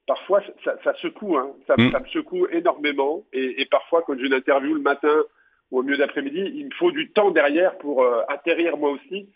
parfois 0.07 0.41
ça, 0.63 0.75
ça 0.83 0.93
secoue, 0.95 1.37
hein, 1.37 1.51
ça, 1.67 1.75
Mm. 1.77 1.91
ça 1.91 1.99
me 1.99 2.07
secoue 2.07 2.47
énormément. 2.47 3.23
Et, 3.33 3.61
et 3.61 3.65
parfois, 3.65 4.01
quand 4.01 4.17
j'ai 4.17 4.25
une 4.25 4.33
interview 4.33 4.73
le 4.73 4.81
matin 4.81 5.23
ou 5.71 5.79
au 5.79 5.83
milieu 5.83 5.97
d'après-midi, 5.97 6.51
il 6.55 6.65
me 6.65 6.73
faut 6.73 6.91
du 6.91 7.11
temps 7.11 7.31
derrière 7.31 7.77
pour 7.77 8.03
euh, 8.03 8.21
atterrir 8.29 8.77
moi 8.77 8.91
aussi, 8.91 9.29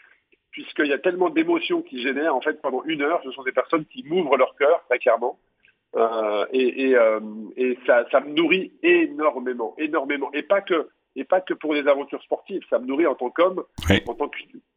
puisqu'il 0.52 0.88
y 0.88 0.94
a 0.94 0.98
tellement 1.00 1.30
d'émotions 1.30 1.82
qui 1.82 2.02
génèrent. 2.02 2.36
En 2.36 2.42
fait, 2.42 2.62
pendant 2.62 2.84
une 2.86 3.02
heure, 3.02 3.22
ce 3.24 3.32
sont 3.32 3.44
des 3.44 3.52
personnes 3.52 3.86
qui 3.86 4.04
m'ouvrent 4.04 4.38
leur 4.38 4.56
cœur, 4.56 4.84
très 4.90 5.00
clairement. 5.00 5.38
Euh, 5.96 6.46
et 6.52 6.90
et, 6.90 6.96
euh, 6.96 7.20
et 7.58 7.78
ça, 7.86 8.06
ça 8.12 8.20
me 8.20 8.30
nourrit 8.34 8.72
énormément, 8.84 9.74
énormément. 9.78 10.30
Et 10.34 10.44
pas 10.44 10.62
que 10.62 10.90
et 11.16 11.24
pas 11.24 11.42
que 11.42 11.54
pour 11.56 11.74
des 11.74 11.88
aventures 11.88 12.22
sportives. 12.24 12.62
Ça 12.70 12.78
me 12.80 12.86
nourrit 12.86 13.08
en 13.08 13.16
tant 13.16 13.30
qu'homme, 13.32 13.64
Oui. 13.90 14.02
en 14.08 14.14
tant 14.14 14.30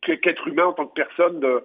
qu'être 0.02 0.48
humain, 0.48 0.64
en 0.66 0.72
tant 0.72 0.86
que 0.86 0.94
personne, 0.94 1.40
de- 1.40 1.62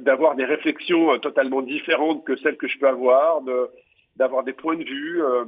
d'avoir 0.00 0.34
des 0.34 0.44
réflexions 0.44 1.12
euh, 1.14 1.18
totalement 1.18 1.62
différentes 1.62 2.24
que 2.24 2.36
celles 2.36 2.56
que 2.56 2.66
je 2.68 2.78
peux 2.78 2.88
avoir, 2.88 3.40
de 3.42 3.70
d'avoir 4.16 4.42
des 4.42 4.52
points 4.52 4.76
de 4.76 4.84
vue. 4.84 5.22
euh, 5.22 5.44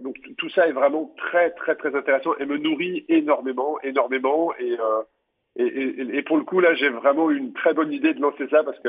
donc 0.00 0.16
tout 0.38 0.48
ça 0.50 0.66
est 0.68 0.72
vraiment 0.72 1.12
très 1.18 1.50
très 1.50 1.74
très 1.74 1.94
intéressant 1.94 2.34
et 2.38 2.46
me 2.46 2.56
nourrit 2.56 3.04
énormément, 3.08 3.78
énormément. 3.82 4.54
Et 4.60 4.72
et, 5.56 5.62
et, 5.64 6.16
et 6.18 6.22
pour 6.22 6.36
le 6.36 6.44
coup 6.44 6.60
là, 6.60 6.74
j'ai 6.74 6.88
vraiment 6.88 7.30
une 7.30 7.52
très 7.52 7.74
bonne 7.74 7.92
idée 7.92 8.14
de 8.14 8.20
lancer 8.20 8.44
ça 8.50 8.62
parce 8.64 8.78
que 8.80 8.88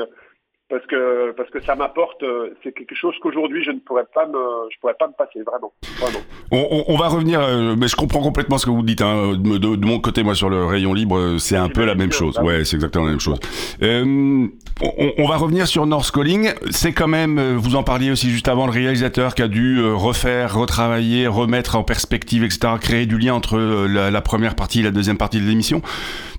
parce 0.68 0.84
que 0.86 1.30
parce 1.36 1.48
que 1.50 1.60
ça 1.60 1.76
m'apporte. 1.76 2.24
euh, 2.24 2.50
C'est 2.64 2.72
quelque 2.72 2.96
chose 2.96 3.14
qu'aujourd'hui 3.22 3.62
je 3.62 3.70
ne 3.70 3.78
pourrais 3.78 4.06
pas 4.12 4.26
me 4.26 4.34
je 4.72 4.76
pourrais 4.80 4.96
pas 4.98 5.06
me 5.06 5.12
passer 5.12 5.40
vraiment, 5.46 5.72
vraiment. 6.00 6.18
On, 6.50 6.66
on- 6.88 6.92
on 6.92 6.96
va 6.96 7.06
revenir, 7.06 7.40
euh, 7.40 7.76
mais 7.78 7.86
je 7.86 7.94
comprends 7.94 8.20
complètement 8.20 8.58
ce 8.58 8.66
que 8.66 8.70
vous 8.70 8.82
dites. 8.82 9.00
Hein. 9.00 9.34
De, 9.38 9.58
de- 9.58 9.76
de 9.76 9.86
mon 9.86 10.00
côté, 10.00 10.24
moi, 10.24 10.34
sur 10.34 10.50
le 10.50 10.64
rayon 10.64 10.92
libre, 10.92 11.18
euh, 11.18 11.38
c'est 11.38 11.54
un 11.56 11.68
peu 11.68 11.84
la 11.84 11.94
même 11.94 12.10
chose. 12.10 12.36
Ouais, 12.40 12.64
c'est 12.64 12.74
exactement 12.74 13.04
la 13.04 13.10
même 13.12 13.20
chose. 13.20 13.38
Euh, 13.82 14.48
on, 14.82 15.12
on 15.18 15.26
va 15.28 15.36
revenir 15.36 15.68
sur 15.68 15.86
North 15.86 16.10
Calling. 16.10 16.50
C'est 16.70 16.92
quand 16.92 17.06
même, 17.08 17.38
vous 17.56 17.76
en 17.76 17.84
parliez 17.84 18.10
aussi 18.10 18.28
juste 18.30 18.48
avant, 18.48 18.66
le 18.66 18.72
réalisateur 18.72 19.36
qui 19.36 19.42
a 19.42 19.48
dû 19.48 19.80
refaire, 19.84 20.56
retravailler, 20.56 21.28
remettre 21.28 21.76
en 21.76 21.84
perspective, 21.84 22.42
etc., 22.42 22.72
créer 22.80 23.06
du 23.06 23.18
lien 23.18 23.34
entre 23.34 23.56
la, 23.86 24.10
la 24.10 24.20
première 24.20 24.56
partie 24.56 24.80
et 24.80 24.82
la 24.82 24.90
deuxième 24.90 25.16
partie 25.18 25.40
de 25.40 25.46
l'émission. 25.46 25.80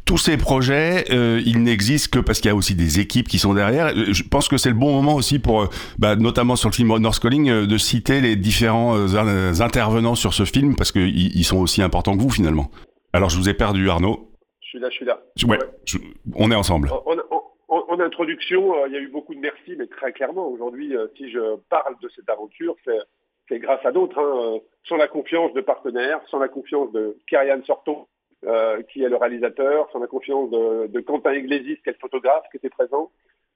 Tous 0.08 0.18
ces 0.18 0.38
projets, 0.38 1.04
euh, 1.12 1.42
ils 1.46 1.62
n'existent 1.62 2.18
que 2.20 2.24
parce 2.26 2.40
qu'il 2.40 2.48
y 2.48 2.52
a 2.52 2.56
aussi 2.56 2.76
des 2.76 3.02
équipes 3.02 3.28
qui 3.28 3.40
sont 3.40 3.54
derrière. 3.54 3.88
Euh, 3.88 4.14
Je 4.14 4.24
pense 4.24 4.48
que 4.48 4.56
c'est 4.56 4.70
le 4.70 4.76
bon 4.76 4.94
moment 4.94 5.16
aussi 5.16 5.38
pour, 5.38 5.64
euh, 5.64 5.68
bah, 6.00 6.16
notamment 6.16 6.56
sur 6.56 6.70
le 6.70 6.74
film 6.74 6.96
North 6.98 7.20
Calling, 7.20 7.50
euh, 7.50 7.66
de 7.68 7.78
citer 7.78 8.22
les 8.22 8.38
différents 8.38 8.96
euh, 8.98 9.18
in- 9.18 9.60
intervenants 9.60 10.16
sur 10.16 10.34
ce 10.34 10.46
film 10.46 10.76
parce 10.78 10.94
qu'ils 10.94 11.36
ils 11.36 11.44
sont 11.44 11.58
aussi 11.60 11.82
importants 11.82 12.16
que 12.16 12.22
vous 12.22 12.30
finalement. 12.30 12.72
Alors 13.12 13.30
je 13.30 13.38
vous 13.38 13.50
ai 13.50 13.54
perdu 13.54 13.90
Arnaud. 13.90 14.32
Je 14.62 14.68
suis 14.70 14.80
là, 14.80 14.88
je 14.90 14.96
suis 14.96 15.06
là. 15.06 15.20
Ouais, 15.46 15.60
je- 15.86 15.98
on 16.36 16.52
est 16.52 16.56
ensemble. 16.56 16.90
En, 16.90 17.04
en- 17.12 17.44
en- 17.68 17.84
en 17.90 18.00
introduction, 18.00 18.86
il 18.88 18.94
y 18.94 18.96
a 18.96 19.00
eu 19.02 19.10
beaucoup 19.10 19.36
de 19.36 19.40
merci, 19.42 19.76
mais 19.78 19.88
très 19.88 20.14
clairement, 20.14 20.48
aujourd'hui, 20.48 20.94
si 21.18 21.30
je 21.30 21.58
parle 21.70 21.96
de 22.02 22.10
cette 22.16 22.30
aventure, 22.30 22.76
c'est, 22.86 23.60
grâce 23.60 23.86
à 23.86 23.92
d'autres. 23.92 24.18
hein, 24.20 24.60
sans 24.88 24.96
la 24.96 25.08
confiance 25.10 25.54
de 25.54 25.60
partenaires, 25.60 26.20
sans 26.32 26.40
la 26.40 26.48
confiance 26.48 26.90
de 26.94 27.18
Kyrian 27.30 27.60
Sorton, 27.66 28.06
euh, 28.46 28.82
qui 28.84 29.04
est 29.04 29.10
le 29.10 29.16
réalisateur, 29.16 29.90
sans 29.92 30.00
la 30.00 30.08
confiance 30.08 30.50
de, 30.52 30.88
de 30.88 31.00
Quentin 31.00 31.34
Iglesias, 31.34 31.76
qui 31.84 31.90
est 31.90 31.94
le 31.94 31.98
photographe, 32.00 32.46
qui 32.52 32.58
était 32.58 32.70
présent, 32.70 33.12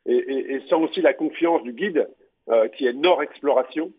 et, 0.07 0.15
et- 0.15 0.53
et 0.55 0.59
sans 0.67 0.81
aussi 0.81 1.01
la 1.01 1.13
confiance 1.13 1.61
du 1.63 1.73
guide, 1.73 2.09
euh, 2.49 2.67
qui 2.69 2.87
est 2.87 2.93
Nord 2.93 3.21
Exploration, 3.21 3.91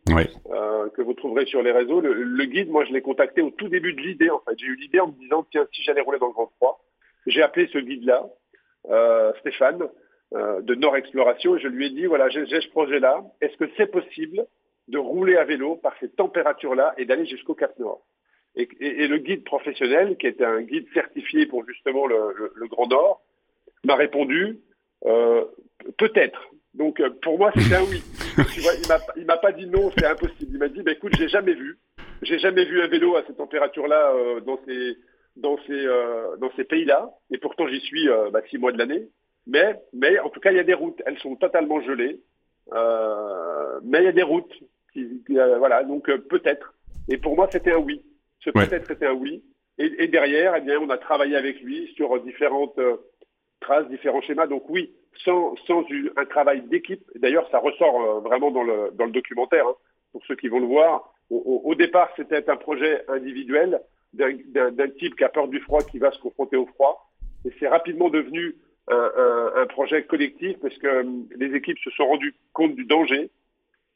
euh, 0.51 0.89
que 0.91 1.01
vous 1.03 1.15
trouverez 1.15 1.47
sur 1.47 1.63
les 1.63 1.71
réseaux. 1.71 2.01
Le, 2.01 2.13
le 2.13 2.45
guide, 2.47 2.69
moi, 2.71 2.85
je 2.85 2.93
l'ai 2.93 3.01
contacté 3.03 3.41
au 3.41 3.51
tout 3.51 3.69
début 3.69 3.93
de 3.95 4.01
l'idée, 4.01 4.31
en 4.31 4.41
fait. 4.41 4.59
J'ai 4.59 4.67
eu 4.67 4.75
l'idée 4.77 4.99
en 5.01 5.07
me 5.07 5.13
disant, 5.13 5.47
tiens, 5.53 5.67
si 5.73 5.83
j'allais 5.85 6.01
rouler 6.01 6.19
dans 6.19 6.27
le 6.27 6.33
grand 6.33 6.51
froid, 6.57 6.85
j'ai 7.27 7.41
appelé 7.43 7.69
ce 7.73 7.79
guide-là, 7.79 8.27
Stéphane, 9.41 9.89
de 10.33 10.75
Nord 10.75 10.97
Exploration, 10.97 11.57
et 11.57 11.61
je 11.61 11.69
lui 11.69 11.87
ai 11.87 11.91
dit, 11.91 12.07
voilà, 12.07 12.29
j'ai 12.31 12.47
j'ai 12.47 12.61
ce 12.61 12.69
projet-là, 12.71 13.23
est-ce 13.41 13.57
que 13.57 13.71
c'est 13.77 13.87
possible 13.91 14.47
de 14.89 14.99
rouler 14.99 15.37
à 15.37 15.45
vélo 15.45 15.77
par 15.77 15.95
ces 16.01 16.09
températures-là 16.11 16.95
et 16.97 17.05
d'aller 17.05 17.27
jusqu'au 17.27 17.55
Cap 17.55 17.79
Nord? 17.79 18.01
Et, 18.57 18.69
et- 18.81 19.03
et 19.05 19.09
le 19.09 19.19
guide 19.19 19.45
professionnel, 19.45 20.17
qui 20.19 20.27
était 20.27 20.45
un 20.45 20.63
guide 20.63 20.87
certifié 20.95 21.47
pour 21.47 21.67
justement 21.67 22.07
le, 22.07 22.33
le- 22.37 22.53
le 22.55 22.67
Grand 22.69 22.87
Nord, 22.87 23.23
m'a 23.85 23.97
répondu, 23.97 24.59
euh, 25.07 25.45
peut-être. 25.99 26.49
Donc 26.75 27.01
euh, 27.01 27.11
pour 27.23 27.39
moi, 27.39 27.51
c'était 27.57 27.77
un 27.77 27.85
oui. 27.85 28.03
tu 28.55 28.61
vois, 28.61 28.73
il 29.19 29.27
m'a, 29.27 29.37
pas 29.37 29.53
dit 29.53 29.67
non, 29.67 29.91
c'est 29.97 30.07
impossible. 30.07 30.51
Il 30.53 30.59
m'a 30.59 30.69
dit, 30.69 30.83
bah, 30.83 30.93
écoute, 30.93 31.13
j'ai 31.19 31.29
jamais 31.29 31.55
vu, 31.55 31.79
j'ai 32.23 32.39
jamais 32.39 32.65
vu 32.65 32.81
un 32.81 32.87
vélo 32.89 33.17
à 33.17 33.25
cette 33.27 33.37
température-là 33.37 34.13
euh, 34.15 34.41
dans 34.41 34.59
ces 34.67 34.97
dans 35.37 35.57
ces 35.67 35.73
euh, 35.87 36.37
dans 36.39 36.51
ces 36.57 36.65
pays-là. 36.65 37.11
Et 37.31 37.39
pourtant, 37.39 37.67
j'y 37.69 37.81
suis 37.81 38.09
bah, 38.33 38.41
six 38.49 38.59
mois 38.59 38.73
de 38.73 38.79
l'année. 38.79 39.09
Mais 39.47 39.75
mais 39.93 40.19
en 40.21 40.29
tout 40.31 40.41
cas, 40.41 40.51
il 40.53 40.57
y 40.57 40.61
a 40.61 40.65
des 40.65 40.75
routes. 40.75 41.03
Elles 41.05 41.19
sont 41.19 41.37
totalement 41.37 41.81
gelées. 41.83 42.21
Mais 43.85 44.01
il 44.01 44.05
y 44.05 44.09
a 44.09 44.13
des 44.13 44.23
routes. 44.23 44.53
Qui, 44.93 45.23
qui, 45.27 45.35
voilà. 45.35 45.83
Donc 45.85 46.05
peut-être. 46.29 46.75
Et 47.09 47.17
pour 47.17 47.35
moi, 47.35 47.49
c'était 47.51 47.73
un 47.73 47.79
oui. 47.79 48.03
Ce 48.45 48.51
Ouais. 48.51 48.67
peut-être 48.67 48.91
était 48.91 49.07
un 49.07 49.13
oui. 49.15 49.43
Et, 49.79 50.05
et 50.05 50.09
derrière, 50.09 50.55
eh 50.57 50.61
bien, 50.61 50.79
on 50.81 50.91
a 50.91 50.99
travaillé 50.99 51.37
avec 51.37 51.61
lui 51.61 51.93
sur 51.97 52.21
différentes 52.23 52.79
euh, 52.79 52.97
traces, 53.61 53.89
différents 53.89 54.21
schémas. 54.23 54.47
Donc 54.47 54.69
oui, 54.69 54.93
sans, 55.25 55.55
un 56.17 56.25
travail 56.27 56.63
d'équipe. 56.63 57.03
D'ailleurs, 57.17 57.49
ça 57.51 57.59
ressort 57.59 58.01
euh, 58.03 58.21
vraiment 58.21 58.51
dans 58.51 58.65
le, 58.65 58.91
dans 58.95 59.07
le 59.07 59.13
documentaire. 59.13 59.67
hein, 59.67 59.75
pour 60.13 60.23
ceux 60.27 60.37
qui 60.37 60.49
vont 60.49 60.61
le 60.61 60.67
voir. 60.67 61.15
Au, 61.31 61.37
au- 61.37 61.71
au 61.71 61.75
départ, 61.75 62.11
c'était 62.17 62.49
un 62.51 62.57
projet 62.57 63.03
individuel 63.09 63.81
d'un- 64.13 64.37
type 64.99 65.17
qui 65.17 65.25
a 65.25 65.31
peur 65.31 65.49
du 65.49 65.59
froid, 65.61 65.81
qui 65.83 65.99
va 65.99 66.11
se 66.13 66.19
confronter 66.21 66.57
au 66.57 66.67
froid. 66.67 67.11
Et 67.47 67.51
c'est 67.59 67.69
rapidement 67.69 68.11
devenu 68.11 68.55
un, 68.89 69.11
un- 69.17 69.53
un 69.63 69.67
projet 69.67 70.03
collectif 70.03 70.59
parce 70.61 70.77
que 70.77 71.01
hum, 71.01 71.27
les 71.37 71.55
équipes 71.55 71.79
se 71.79 71.91
sont 71.93 72.07
rendues 72.07 72.35
compte 72.53 72.75
du 72.75 72.85
danger 72.85 73.31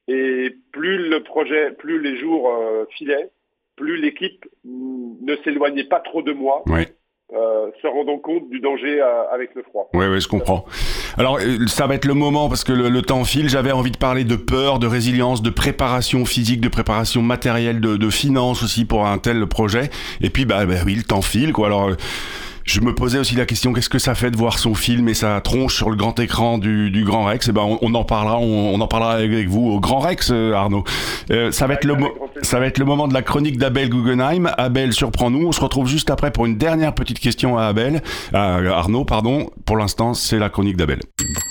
Et 0.08 0.54
plus 0.72 1.08
le 1.08 1.22
projet, 1.22 1.72
plus 1.72 2.00
les 2.00 2.16
jours 2.16 2.48
euh, 2.54 2.86
filaient, 2.96 3.30
plus 3.76 4.00
l'équipe 4.00 4.44
ne 4.64 5.36
s'éloignait 5.44 5.84
pas 5.84 6.00
trop 6.00 6.22
de 6.22 6.32
moi. 6.32 6.62
Ouais. 6.66 6.94
Euh, 7.34 7.70
se 7.82 7.88
rendant 7.88 8.18
compte 8.18 8.48
du 8.50 8.60
danger 8.60 9.00
euh, 9.00 9.24
avec 9.34 9.50
le 9.56 9.64
froid. 9.64 9.90
Oui, 9.94 10.06
oui, 10.06 10.20
je 10.20 10.28
comprends. 10.28 10.64
Alors, 11.18 11.38
euh, 11.38 11.66
ça 11.66 11.88
va 11.88 11.96
être 11.96 12.04
le 12.04 12.14
moment 12.14 12.48
parce 12.48 12.62
que 12.62 12.72
le, 12.72 12.88
le 12.88 13.02
temps 13.02 13.24
file. 13.24 13.48
J'avais 13.48 13.72
envie 13.72 13.90
de 13.90 13.96
parler 13.98 14.22
de 14.22 14.36
peur, 14.36 14.78
de 14.78 14.86
résilience, 14.86 15.42
de 15.42 15.50
préparation 15.50 16.24
physique, 16.24 16.60
de 16.60 16.68
préparation 16.68 17.22
matérielle, 17.22 17.80
de, 17.80 17.96
de 17.96 18.10
finances 18.10 18.62
aussi 18.62 18.84
pour 18.84 19.06
un 19.06 19.18
tel 19.18 19.44
projet. 19.48 19.90
Et 20.20 20.30
puis, 20.30 20.44
bah, 20.44 20.64
bah 20.66 20.74
oui, 20.86 20.94
le 20.94 21.02
temps 21.02 21.20
file, 21.22 21.52
quoi. 21.52 21.66
Alors. 21.66 21.88
euh, 21.88 21.96
je 22.68 22.80
me 22.80 22.92
posais 22.92 23.20
aussi 23.20 23.36
la 23.36 23.46
question 23.46 23.72
qu'est-ce 23.72 23.88
que 23.88 24.00
ça 24.00 24.16
fait 24.16 24.32
de 24.32 24.36
voir 24.36 24.58
son 24.58 24.74
film 24.74 25.08
et 25.08 25.14
sa 25.14 25.40
tronche 25.40 25.76
sur 25.76 25.88
le 25.88 25.94
grand 25.94 26.18
écran 26.18 26.58
du, 26.58 26.90
du 26.90 27.04
Grand 27.04 27.22
Rex? 27.22 27.48
Et 27.48 27.52
ben 27.52 27.62
on, 27.62 27.78
on 27.80 27.94
en 27.94 28.02
parlera, 28.02 28.40
on, 28.40 28.74
on 28.74 28.80
en 28.80 28.88
parlera 28.88 29.12
avec, 29.12 29.46
vous 29.46 29.68
au 29.70 29.78
Grand 29.78 30.00
Rex, 30.00 30.32
Arnaud. 30.32 30.82
Euh, 31.30 31.52
ça 31.52 31.68
va 31.68 31.74
être 31.74 31.84
le 31.84 31.94
mo- 31.94 32.06
Avec 32.06 32.16
grand 32.16 32.25
plaisir. 32.25 32.25
Ça 32.42 32.60
va 32.60 32.66
être 32.66 32.78
le 32.78 32.84
moment 32.84 33.08
de 33.08 33.14
la 33.14 33.22
chronique 33.22 33.58
d'Abel 33.58 33.88
Guggenheim. 33.88 34.50
Abel 34.58 34.92
surprend-nous. 34.92 35.46
On 35.46 35.52
se 35.52 35.60
retrouve 35.60 35.88
juste 35.88 36.10
après 36.10 36.30
pour 36.30 36.46
une 36.46 36.56
dernière 36.56 36.94
petite 36.94 37.18
question 37.18 37.58
à 37.58 37.64
Abel, 37.64 38.02
Arnaud, 38.32 39.04
pardon. 39.04 39.50
Pour 39.64 39.76
l'instant, 39.76 40.14
c'est 40.14 40.38
la 40.38 40.48
chronique 40.48 40.76
d'Abel. 40.76 41.00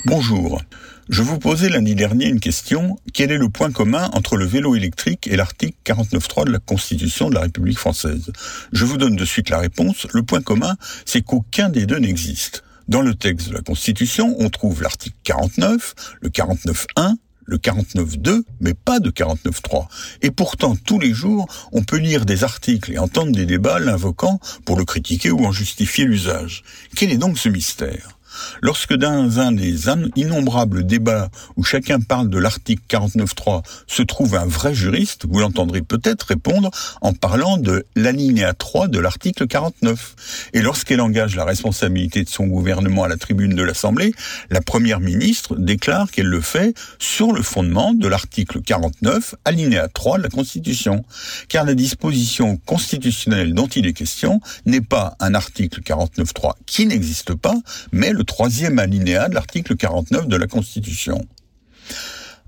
Bonjour. 0.05 0.61
Je 1.07 1.21
vous 1.21 1.37
posais 1.37 1.69
lundi 1.69 1.93
dernier 1.93 2.25
une 2.25 2.39
question. 2.39 2.97
Quel 3.13 3.31
est 3.31 3.37
le 3.37 3.49
point 3.49 3.71
commun 3.71 4.09
entre 4.13 4.37
le 4.37 4.45
vélo 4.45 4.75
électrique 4.75 5.27
et 5.27 5.35
l'article 5.35 5.77
49.3 5.85 6.45
de 6.45 6.51
la 6.51 6.59
Constitution 6.59 7.29
de 7.29 7.35
la 7.35 7.41
République 7.41 7.77
française? 7.77 8.31
Je 8.71 8.85
vous 8.85 8.97
donne 8.97 9.15
de 9.15 9.25
suite 9.25 9.49
la 9.49 9.59
réponse. 9.59 10.07
Le 10.13 10.23
point 10.23 10.41
commun, 10.41 10.75
c'est 11.05 11.21
qu'aucun 11.21 11.69
des 11.69 11.85
deux 11.85 11.99
n'existe. 11.99 12.63
Dans 12.87 13.01
le 13.01 13.15
texte 13.15 13.49
de 13.49 13.53
la 13.53 13.61
Constitution, 13.61 14.35
on 14.39 14.49
trouve 14.49 14.81
l'article 14.81 15.15
49, 15.23 15.93
le 16.21 16.29
49.1, 16.29 17.15
le 17.45 17.57
49.2, 17.57 18.43
mais 18.59 18.73
pas 18.73 18.99
de 18.99 19.09
49.3. 19.09 19.87
Et 20.21 20.31
pourtant, 20.31 20.75
tous 20.75 20.99
les 20.99 21.13
jours, 21.13 21.47
on 21.71 21.83
peut 21.83 21.97
lire 21.97 22.25
des 22.25 22.43
articles 22.43 22.91
et 22.91 22.97
entendre 22.97 23.31
des 23.31 23.45
débats 23.45 23.79
l'invoquant 23.79 24.39
pour 24.65 24.77
le 24.77 24.85
critiquer 24.85 25.31
ou 25.31 25.45
en 25.45 25.51
justifier 25.51 26.05
l'usage. 26.05 26.63
Quel 26.95 27.11
est 27.11 27.17
donc 27.17 27.37
ce 27.37 27.49
mystère? 27.49 28.17
Lorsque 28.61 28.93
dans 28.93 29.39
un 29.39 29.51
des 29.51 29.89
in- 29.89 30.09
innombrables 30.15 30.85
débats 30.85 31.29
où 31.55 31.63
chacun 31.63 31.99
parle 31.99 32.29
de 32.29 32.37
l'article 32.37 32.83
49.3 32.89 33.63
se 33.87 34.01
trouve 34.01 34.35
un 34.35 34.45
vrai 34.45 34.73
juriste, 34.73 35.25
vous 35.29 35.39
l'entendrez 35.39 35.81
peut-être 35.81 36.23
répondre 36.27 36.69
en 37.01 37.13
parlant 37.13 37.57
de 37.57 37.85
l'alinéa 37.95 38.53
3 38.53 38.87
de 38.87 38.99
l'article 38.99 39.47
49. 39.47 40.49
Et 40.53 40.61
lorsqu'elle 40.61 41.01
engage 41.01 41.35
la 41.35 41.45
responsabilité 41.45 42.23
de 42.23 42.29
son 42.29 42.47
gouvernement 42.47 43.03
à 43.03 43.07
la 43.07 43.17
tribune 43.17 43.55
de 43.55 43.63
l'Assemblée, 43.63 44.13
la 44.49 44.61
première 44.61 44.99
ministre 44.99 45.55
déclare 45.55 46.11
qu'elle 46.11 46.25
le 46.27 46.41
fait 46.41 46.73
sur 46.99 47.31
le 47.31 47.41
fondement 47.41 47.93
de 47.93 48.07
l'article 48.07 48.61
49, 48.61 49.35
alinéa 49.45 49.87
3 49.87 50.17
de 50.17 50.23
la 50.23 50.29
Constitution. 50.29 51.05
Car 51.47 51.63
la 51.63 51.73
disposition 51.75 52.57
constitutionnelle 52.65 53.53
dont 53.53 53.67
il 53.67 53.85
est 53.85 53.93
question 53.93 54.41
n'est 54.65 54.81
pas 54.81 55.15
un 55.19 55.33
article 55.35 55.81
49.3 55.81 56.53
qui 56.65 56.85
n'existe 56.85 57.33
pas, 57.33 57.55
mais 57.91 58.11
le 58.11 58.23
troisième 58.25 58.79
alinéa 58.79 59.29
de 59.29 59.35
l'article 59.35 59.75
49 59.75 60.27
de 60.27 60.35
la 60.35 60.47
Constitution. 60.47 61.21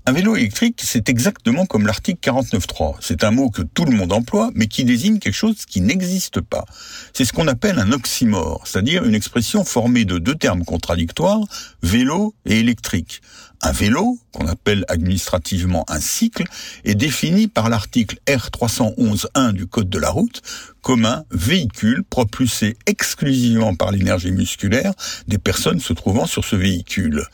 Un 0.08 0.12
vélo 0.12 0.36
électrique, 0.36 0.80
c'est 0.82 1.10
exactement 1.10 1.66
comme 1.66 1.86
l'article 1.86 2.18
49.3. 2.30 2.96
C'est 3.00 3.24
un 3.24 3.30
mot 3.30 3.50
que 3.50 3.60
tout 3.60 3.84
le 3.84 3.94
monde 3.94 4.14
emploie, 4.14 4.50
mais 4.54 4.66
qui 4.66 4.84
désigne 4.84 5.18
quelque 5.18 5.34
chose 5.34 5.66
qui 5.66 5.82
n'existe 5.82 6.40
pas. 6.40 6.64
C'est 7.12 7.26
ce 7.26 7.34
qu'on 7.34 7.46
appelle 7.46 7.78
un 7.78 7.92
oxymore, 7.92 8.62
c'est-à-dire 8.64 9.04
une 9.04 9.14
expression 9.14 9.64
formée 9.64 10.06
de 10.06 10.16
deux 10.16 10.34
termes 10.34 10.64
contradictoires, 10.64 11.40
vélo 11.82 12.34
et 12.46 12.58
électrique. 12.58 13.20
Un 13.60 13.72
vélo, 13.72 14.18
qu'on 14.32 14.46
appelle 14.46 14.84
administrativement 14.88 15.84
un 15.88 16.00
cycle, 16.00 16.44
est 16.84 16.94
défini 16.94 17.48
par 17.48 17.68
l'article 17.68 18.18
R311.1 18.26 19.52
du 19.52 19.66
Code 19.66 19.90
de 19.90 19.98
la 19.98 20.10
route 20.10 20.42
comme 20.88 21.04
un 21.04 21.24
véhicule 21.30 22.02
propulsé 22.02 22.76
exclusivement 22.86 23.74
par 23.74 23.90
l'énergie 23.90 24.30
musculaire 24.30 24.94
des 25.26 25.36
personnes 25.36 25.80
se 25.80 25.92
trouvant 25.92 26.26
sur 26.26 26.44
ce 26.44 26.56
véhicule. 26.56 27.24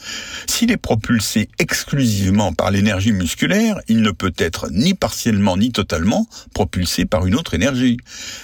S'il 0.49 0.73
est 0.73 0.77
propulsé 0.77 1.49
exclusivement 1.59 2.53
par 2.53 2.71
l'énergie 2.71 3.13
musculaire, 3.13 3.79
il 3.87 4.03
ne 4.03 4.11
peut 4.11 4.33
être 4.39 4.71
ni 4.71 4.95
partiellement 4.95 5.57
ni 5.57 5.71
totalement 5.71 6.27
propulsé 6.53 7.05
par 7.05 7.27
une 7.27 7.37
autre 7.37 7.55
énergie. 7.55 7.99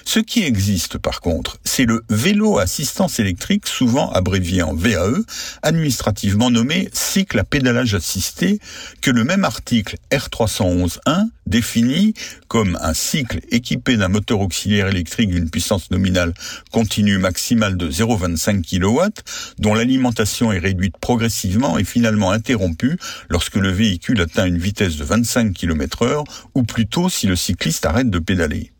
Ce 0.04 0.20
qui 0.20 0.44
existe 0.44 0.98
par 0.98 1.20
contre, 1.20 1.58
c'est 1.64 1.86
le 1.86 2.04
vélo 2.08 2.58
assistance 2.58 3.18
électrique, 3.18 3.66
souvent 3.66 4.10
abrévié 4.12 4.62
en 4.62 4.74
VAE, 4.74 5.24
administrativement 5.62 6.50
nommé 6.50 6.88
cycle 6.92 7.38
à 7.38 7.44
assisté, 7.78 8.60
que 9.00 9.10
le 9.10 9.24
même 9.24 9.44
article 9.44 9.96
R311.1 10.10 11.28
définit 11.46 12.14
comme 12.48 12.78
un 12.80 12.94
cycle 12.94 13.40
équipé 13.50 13.96
d'un 13.96 14.08
moteur 14.08 14.40
auxiliaire 14.40 14.88
électrique 14.88 15.30
d'une 15.30 15.50
puissance 15.50 15.90
nominale 15.90 16.32
continue 16.70 17.18
maximale 17.18 17.76
de 17.76 17.90
0,25 17.90 18.62
kW, 18.62 19.00
dont 19.58 19.74
l'alimentation 19.74 20.52
est 20.52 20.58
réduite 20.58 20.96
progressivement 20.98 21.78
et 21.78 21.84
finalement 21.84 22.30
interrompue 22.30 22.96
lorsque 23.28 23.56
le 23.56 23.70
véhicule 23.70 24.20
atteint 24.20 24.46
une 24.46 24.58
vitesse 24.58 24.96
de 24.96 25.04
25 25.04 25.52
km 25.52 26.02
heure, 26.02 26.24
ou 26.54 26.62
plutôt 26.62 27.08
si 27.08 27.26
le 27.26 27.36
cycliste 27.36 27.84
arrête 27.86 28.10
de 28.10 28.18
pédaler. 28.18 28.70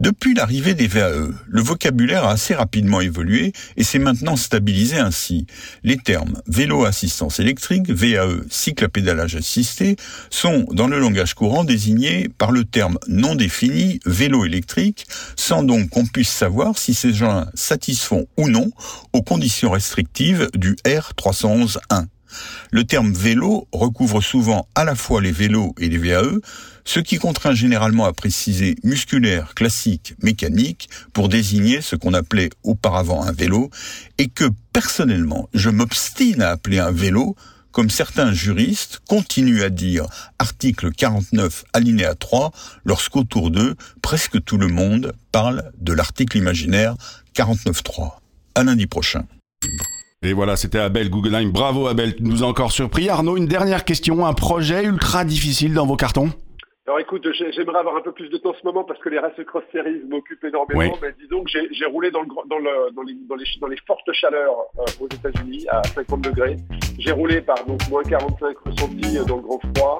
Depuis 0.00 0.34
l'arrivée 0.34 0.74
des 0.74 0.86
VAE, 0.86 1.28
le 1.46 1.60
vocabulaire 1.60 2.24
a 2.24 2.32
assez 2.32 2.54
rapidement 2.54 3.00
évolué 3.00 3.52
et 3.76 3.84
s'est 3.84 3.98
maintenant 3.98 4.36
stabilisé 4.36 4.98
ainsi. 4.98 5.46
Les 5.82 5.96
termes 5.96 6.40
vélo 6.46 6.84
assistance 6.84 7.40
électrique, 7.40 7.90
VAE, 7.90 8.42
cycle 8.48 8.84
à 8.84 8.88
pédalage 8.88 9.36
assisté, 9.36 9.96
sont 10.30 10.66
dans 10.72 10.86
le 10.86 10.98
langage 10.98 11.34
courant 11.34 11.64
désignés 11.64 12.28
par 12.38 12.52
le 12.52 12.64
terme 12.64 12.98
non 13.08 13.34
défini 13.34 14.00
vélo 14.06 14.44
électrique, 14.44 15.06
sans 15.36 15.62
donc 15.62 15.90
qu'on 15.90 16.06
puisse 16.06 16.30
savoir 16.30 16.78
si 16.78 16.94
ces 16.94 17.12
gens 17.12 17.46
satisfont 17.54 18.26
ou 18.36 18.48
non 18.48 18.70
aux 19.12 19.22
conditions 19.22 19.70
restrictives 19.70 20.48
du 20.54 20.76
R311.1. 20.84 22.06
Le 22.70 22.84
terme 22.84 23.12
vélo 23.12 23.68
recouvre 23.72 24.20
souvent 24.20 24.68
à 24.74 24.84
la 24.84 24.94
fois 24.94 25.20
les 25.20 25.32
vélos 25.32 25.74
et 25.78 25.88
les 25.88 25.98
VAE, 25.98 26.40
ce 26.84 27.00
qui 27.00 27.18
contraint 27.18 27.54
généralement 27.54 28.06
à 28.06 28.12
préciser 28.12 28.76
musculaire, 28.82 29.54
classique, 29.54 30.14
mécanique 30.22 30.88
pour 31.12 31.28
désigner 31.28 31.80
ce 31.80 31.96
qu'on 31.96 32.14
appelait 32.14 32.50
auparavant 32.62 33.22
un 33.22 33.32
vélo 33.32 33.70
et 34.18 34.28
que 34.28 34.50
personnellement 34.72 35.48
je 35.54 35.70
m'obstine 35.70 36.42
à 36.42 36.50
appeler 36.50 36.78
un 36.78 36.92
vélo 36.92 37.36
comme 37.72 37.90
certains 37.90 38.32
juristes 38.32 39.00
continuent 39.08 39.62
à 39.62 39.70
dire 39.70 40.06
article 40.38 40.90
49 40.90 41.64
alinéa 41.72 42.14
3 42.14 42.52
lorsqu'autour 42.84 43.50
d'eux 43.50 43.76
presque 44.02 44.42
tout 44.42 44.58
le 44.58 44.68
monde 44.68 45.12
parle 45.32 45.70
de 45.78 45.92
l'article 45.92 46.38
imaginaire 46.38 46.96
49.3. 47.36 48.18
À 48.56 48.64
lundi 48.64 48.86
prochain. 48.86 49.24
Et 50.22 50.34
voilà, 50.34 50.54
c'était 50.54 50.78
Abel 50.78 51.08
Guggenheim. 51.08 51.50
Bravo 51.50 51.86
Abel, 51.86 52.14
tu 52.14 52.24
nous 52.24 52.44
as 52.44 52.46
encore 52.46 52.72
surpris. 52.72 53.08
Arnaud, 53.08 53.38
une 53.38 53.46
dernière 53.46 53.86
question, 53.86 54.26
un 54.26 54.34
projet 54.34 54.84
ultra 54.84 55.24
difficile 55.24 55.72
dans 55.72 55.86
vos 55.86 55.96
cartons? 55.96 56.30
Alors 56.86 56.98
écoute, 56.98 57.26
j'ai- 57.38 57.52
j'aimerais 57.52 57.78
avoir 57.78 57.96
un 57.96 58.00
peu 58.00 58.10
plus 58.10 58.28
de 58.30 58.36
temps 58.38 58.50
en 58.50 58.54
ce 58.54 58.64
moment 58.64 58.84
parce 58.84 58.98
que 59.00 59.10
les 59.10 59.18
Race 59.18 59.32
Cross 59.46 59.62
Series 59.70 60.00
m'occupent 60.08 60.42
énormément. 60.44 60.80
Oui. 60.80 60.90
Mais 61.02 61.14
disons 61.20 61.44
que 61.44 61.50
j'ai- 61.50 61.84
roulé 61.86 62.10
dans, 62.10 62.22
le, 62.22 62.26
gr- 62.26 62.48
dans, 62.48 62.58
le, 62.58 62.90
dans, 62.96 63.02
les, 63.02 63.14
dans, 63.28 63.34
les, 63.36 63.44
dans 63.60 63.66
les 63.68 63.76
fortes 63.86 64.10
chaleurs 64.12 64.50
euh, 64.78 64.82
aux 65.00 65.06
États-Unis 65.06 65.66
à 65.68 65.82
50 65.94 66.22
degrés. 66.22 66.56
J'ai 66.98 67.12
roulé 67.12 67.42
par 67.42 67.64
donc 67.66 67.80
moins 67.90 68.02
45 68.02 68.56
ressentis 68.64 69.18
euh, 69.18 69.24
dans 69.24 69.36
le 69.36 69.42
grand 69.42 69.60
froid. 69.76 69.98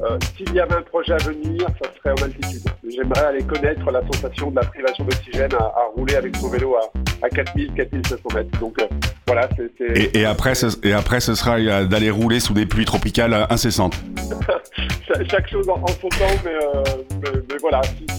Euh, 0.00 0.16
S'il 0.36 0.54
y 0.54 0.60
avait 0.60 0.74
un 0.76 0.82
projet 0.82 1.14
à 1.14 1.16
venir, 1.16 1.66
ça 1.82 1.90
serait 1.96 2.10
en 2.20 2.24
altitude. 2.24 2.62
J'aimerais 2.88 3.24
aller 3.24 3.42
connaître 3.44 3.90
la 3.90 4.02
sensation 4.12 4.50
de 4.50 4.56
la 4.56 4.64
privation 4.66 5.04
d'oxygène 5.04 5.52
à, 5.54 5.64
à 5.64 5.84
rouler 5.96 6.14
avec 6.14 6.36
son 6.36 6.48
vélo 6.50 6.76
à, 6.76 6.82
à 7.22 7.28
4000, 7.30 7.72
4500 7.74 8.22
mètres. 8.36 8.58
Donc 8.60 8.80
euh, 8.80 8.86
voilà, 9.26 9.48
c'est. 9.56 9.80
et, 9.80 10.18
et 10.20 10.24
après, 10.24 10.54
ce, 10.54 10.66
et 10.86 10.92
après, 10.92 11.18
ce 11.20 11.34
sera 11.34 11.58
d'aller 11.84 12.10
rouler 12.10 12.38
sous 12.38 12.54
des 12.54 12.66
pluies 12.66 12.84
tropicales 12.84 13.46
incessantes. 13.50 13.96
cha- 15.18 15.30
chaque 15.30 15.48
chose 15.50 15.68
en, 15.68 15.86
son 15.86 16.08
temps, 16.08 16.36
mais, 16.44 16.54
euh, 16.54 16.82
mais 17.48 17.56
voilà, 17.60 17.80
Si- 17.82 18.17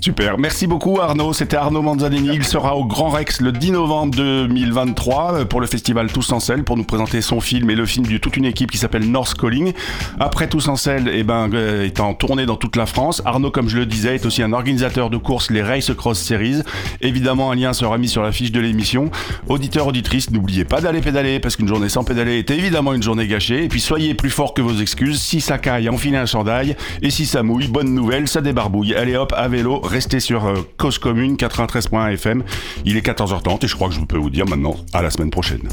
Super, 0.00 0.38
merci 0.38 0.66
beaucoup 0.66 1.00
Arnaud. 1.00 1.32
C'était 1.32 1.56
Arnaud 1.56 1.82
Manzanini. 1.82 2.30
Il 2.34 2.44
sera 2.44 2.76
au 2.76 2.84
Grand 2.84 3.08
Rex 3.08 3.40
le 3.40 3.52
10 3.52 3.72
novembre 3.72 4.14
2023 4.16 5.34
euh, 5.34 5.44
pour 5.44 5.60
le 5.60 5.66
festival 5.66 6.10
Tous 6.12 6.30
en 6.32 6.40
Selle 6.40 6.62
pour 6.62 6.76
nous 6.76 6.84
présenter 6.84 7.20
son 7.20 7.40
film 7.40 7.70
et 7.70 7.74
le 7.74 7.86
film 7.86 8.06
de 8.06 8.18
toute 8.18 8.36
une 8.36 8.44
équipe 8.44 8.70
qui 8.70 8.78
s'appelle 8.78 9.10
North 9.10 9.34
Calling. 9.34 9.72
Après 10.18 10.48
Tous 10.48 10.68
en 10.68 10.76
Selle, 10.76 11.10
eh 11.12 11.22
ben, 11.22 11.50
euh, 11.52 11.84
est 11.84 12.00
en 12.00 12.14
tournée 12.14 12.46
dans 12.46 12.56
toute 12.56 12.76
la 12.76 12.86
France. 12.86 13.22
Arnaud, 13.24 13.50
comme 13.50 13.68
je 13.68 13.76
le 13.76 13.86
disais, 13.86 14.14
est 14.14 14.26
aussi 14.26 14.42
un 14.42 14.52
organisateur 14.52 15.10
de 15.10 15.16
courses, 15.16 15.50
les 15.50 15.62
Race 15.62 15.92
Cross 15.92 16.20
Series. 16.20 16.62
Évidemment, 17.00 17.50
un 17.50 17.56
lien 17.56 17.72
sera 17.72 17.98
mis 17.98 18.08
sur 18.08 18.22
la 18.22 18.32
fiche 18.32 18.52
de 18.52 18.60
l'émission. 18.60 19.10
Auditeurs, 19.48 19.86
auditrices, 19.86 20.30
n'oubliez 20.30 20.64
pas 20.64 20.80
d'aller 20.80 21.00
pédaler 21.00 21.40
parce 21.40 21.56
qu'une 21.56 21.68
journée 21.68 21.88
sans 21.88 22.04
pédaler 22.04 22.38
est 22.38 22.50
évidemment 22.50 22.94
une 22.94 23.02
journée 23.02 23.26
gâchée. 23.26 23.64
Et 23.64 23.68
puis 23.68 23.80
soyez 23.80 24.14
plus 24.14 24.30
fort 24.30 24.54
que 24.54 24.62
vos 24.62 24.76
excuses. 24.80 25.20
Si 25.20 25.40
ça 25.40 25.58
caille, 25.58 25.88
enfilez 25.88 26.18
un 26.18 26.26
chandail. 26.26 26.76
Et 27.02 27.10
si 27.10 27.26
ça 27.26 27.42
mouille, 27.42 27.68
bonne 27.68 27.94
nouvelle, 27.94 28.28
ça 28.28 28.40
barbouille. 28.60 28.94
Allez 28.94 29.16
hop, 29.16 29.32
à 29.34 29.48
vélo, 29.48 29.80
restez 29.80 30.20
sur 30.20 30.44
euh, 30.44 30.54
Cause 30.76 30.98
Commune 30.98 31.36
93.1 31.36 32.12
FM. 32.12 32.42
Il 32.84 32.98
est 32.98 33.06
14h30 33.06 33.64
et 33.64 33.68
je 33.68 33.74
crois 33.74 33.88
que 33.88 33.94
je 33.94 34.00
peux 34.00 34.18
vous 34.18 34.28
dire 34.28 34.44
maintenant 34.46 34.76
à 34.92 35.00
la 35.00 35.08
semaine 35.08 35.30
prochaine. 35.30 35.66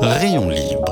Rayon 0.00 0.48
libre. 0.48 0.85